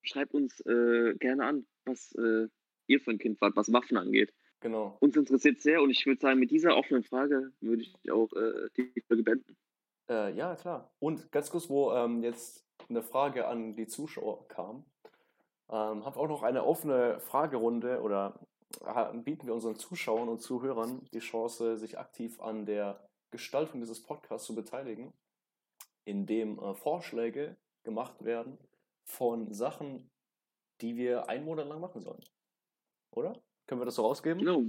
schreibt 0.03 0.34
uns 0.34 0.60
äh, 0.65 1.13
gerne 1.15 1.45
an, 1.45 1.67
was 1.86 2.13
äh, 2.15 2.47
ihr 2.88 2.99
für 2.99 3.12
ein 3.12 3.19
Kind 3.19 3.39
wart, 3.41 3.55
was 3.55 3.71
Waffen 3.71 3.97
angeht. 3.97 4.34
Genau. 4.62 4.97
Uns 4.99 5.15
interessiert 5.15 5.62
sehr 5.62 5.81
und 5.81 5.89
ich 5.89 6.05
würde 6.05 6.21
sagen, 6.21 6.39
mit 6.39 6.51
dieser 6.51 6.75
offenen 6.77 7.03
Frage 7.03 7.51
würde 7.62 7.81
ich 7.81 8.12
auch 8.12 8.31
äh, 8.34 8.69
die 8.77 9.01
Folge 9.07 9.23
beenden. 9.23 9.57
Äh, 10.10 10.34
ja, 10.36 10.55
klar. 10.55 10.93
Und 10.99 11.31
ganz 11.31 11.49
kurz, 11.49 11.69
wo 11.69 11.91
ähm, 11.93 12.23
jetzt 12.23 12.65
eine 12.89 13.01
Frage 13.01 13.47
an 13.47 13.75
die 13.75 13.88
Zuschauer 13.88 14.47
kam, 14.47 14.86
ähm, 15.69 16.05
haben 16.05 16.15
wir 16.15 16.17
auch 16.17 16.27
noch 16.27 16.43
eine 16.43 16.63
offene 16.65 17.19
Fragerunde 17.21 18.01
oder 18.01 18.39
ha- 18.84 19.12
bieten 19.13 19.47
wir 19.47 19.53
unseren 19.53 19.77
Zuschauern 19.77 20.29
und 20.29 20.41
Zuhörern 20.41 21.07
die 21.13 21.19
Chance, 21.19 21.77
sich 21.77 21.97
aktiv 21.97 22.39
an 22.41 22.65
der 22.65 23.07
Gestaltung 23.31 23.79
dieses 23.79 24.03
Podcasts 24.03 24.45
zu 24.45 24.53
beteiligen, 24.53 25.13
indem 26.05 26.59
äh, 26.59 26.73
Vorschläge 26.73 27.55
gemacht 27.83 28.23
werden 28.23 28.57
von 29.03 29.53
Sachen, 29.53 30.09
die 30.81 30.95
wir 30.95 31.29
einen 31.29 31.45
Monat 31.45 31.67
lang 31.67 31.79
machen 31.79 32.01
sollen. 32.01 32.23
Oder? 33.11 33.39
Können 33.67 33.81
wir 33.81 33.85
das 33.85 33.95
so 33.95 34.03
rausgeben? 34.03 34.39
Genau. 34.39 34.63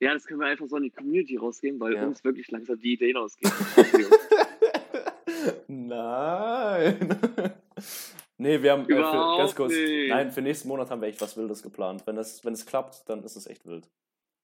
Ja, 0.00 0.12
das 0.12 0.26
können 0.26 0.40
wir 0.40 0.48
einfach 0.48 0.66
so 0.66 0.76
an 0.76 0.82
die 0.82 0.90
Community 0.90 1.36
rausgeben, 1.36 1.80
weil 1.80 1.94
Ja. 1.94 2.06
uns 2.06 2.22
wirklich 2.24 2.50
langsam 2.50 2.78
die 2.78 2.94
Ideen 2.94 3.16
ausgehen. 3.16 3.52
Nein. 5.68 6.98
nee, 8.38 8.62
wir 8.62 8.72
haben 8.72 8.82
äh, 8.82 8.86
für, 8.86 9.36
ganz 9.38 9.54
kurz. 9.54 9.72
nicht. 9.72 10.08
Nein, 10.08 10.30
für 10.30 10.42
nächsten 10.42 10.68
Monat 10.68 10.90
haben 10.90 11.00
wir 11.00 11.08
echt 11.08 11.20
was 11.20 11.36
Wildes 11.36 11.62
geplant. 11.62 12.06
Wenn 12.06 12.16
es, 12.16 12.44
wenn 12.44 12.54
es 12.54 12.66
klappt, 12.66 13.08
dann 13.08 13.22
ist 13.22 13.36
es 13.36 13.46
echt 13.46 13.64
wild. 13.66 13.88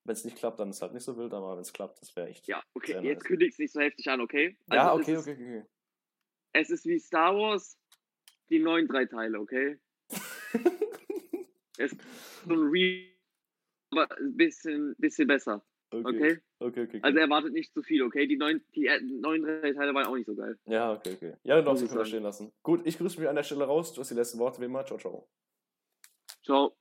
Wenn 0.04 0.14
es 0.14 0.24
nicht 0.24 0.36
klappt, 0.36 0.58
dann 0.60 0.70
ist 0.70 0.76
es 0.76 0.82
halt 0.82 0.94
nicht 0.94 1.04
so 1.04 1.16
wild, 1.16 1.32
aber 1.34 1.54
wenn 1.54 1.62
es 1.62 1.72
klappt, 1.72 2.00
das 2.00 2.14
wäre 2.16 2.28
echt. 2.28 2.46
ja, 2.48 2.62
okay, 2.74 2.92
jetzt 3.02 3.20
nice. 3.20 3.24
kündigst 3.24 3.58
du 3.58 3.62
nicht 3.62 3.72
so 3.72 3.80
heftig 3.80 4.08
an, 4.08 4.20
okay? 4.20 4.56
ja 4.72 4.90
Also 4.90 5.02
okay, 5.02 5.12
es 5.12 5.20
ist, 5.20 5.28
okay, 5.28 5.58
okay. 5.60 5.66
Es 6.52 6.70
ist 6.70 6.84
wie 6.86 6.98
Star 6.98 7.36
Wars, 7.36 7.78
die 8.48 8.58
neuen 8.58 8.88
drei 8.88 9.04
Teile, 9.06 9.38
okay? 9.38 9.78
es 11.78 11.92
ist 11.92 12.00
so 12.46 12.52
ein 12.54 12.68
Re 12.70 13.06
aber 13.92 14.08
ein 14.18 14.36
bisschen, 14.36 14.94
bisschen 14.98 15.26
besser, 15.26 15.64
Okay, 15.92 16.06
okay? 16.06 16.40
okay, 16.60 16.82
okay. 16.84 17.00
Also 17.02 17.18
erwartet 17.18 17.52
nicht 17.52 17.72
zu 17.72 17.82
viel, 17.82 18.02
okay? 18.02 18.28
Die 18.28 18.36
neuen, 18.36 18.64
die 18.76 18.86
äh, 18.86 19.00
neuen 19.00 19.42
drei 19.42 19.72
Teile 19.72 19.92
waren 19.94 20.06
auch 20.06 20.14
nicht 20.14 20.26
so 20.26 20.36
geil. 20.36 20.56
ja, 20.66 20.92
okay, 20.92 21.14
okay. 21.14 21.34
Ja, 21.42 21.60
doch, 21.60 21.74
ich 21.74 21.80
können 21.80 21.90
wir 21.90 21.96
sagen. 21.96 22.06
stehen 22.06 22.22
lassen. 22.22 22.52
Gut, 22.62 22.86
ich 22.86 22.96
grüße 22.98 23.18
mich 23.18 23.28
an 23.28 23.34
der 23.34 23.42
Stelle 23.42 23.64
raus. 23.64 23.92
Du 23.92 24.00
hast 24.00 24.10
die 24.10 24.14
letzten 24.14 24.38
Worte 24.38 24.60
wie 24.60 24.66
immer. 24.66 24.84
Ciao, 24.86 24.98
ciao. 24.98 25.28
Ciao. 26.44 26.79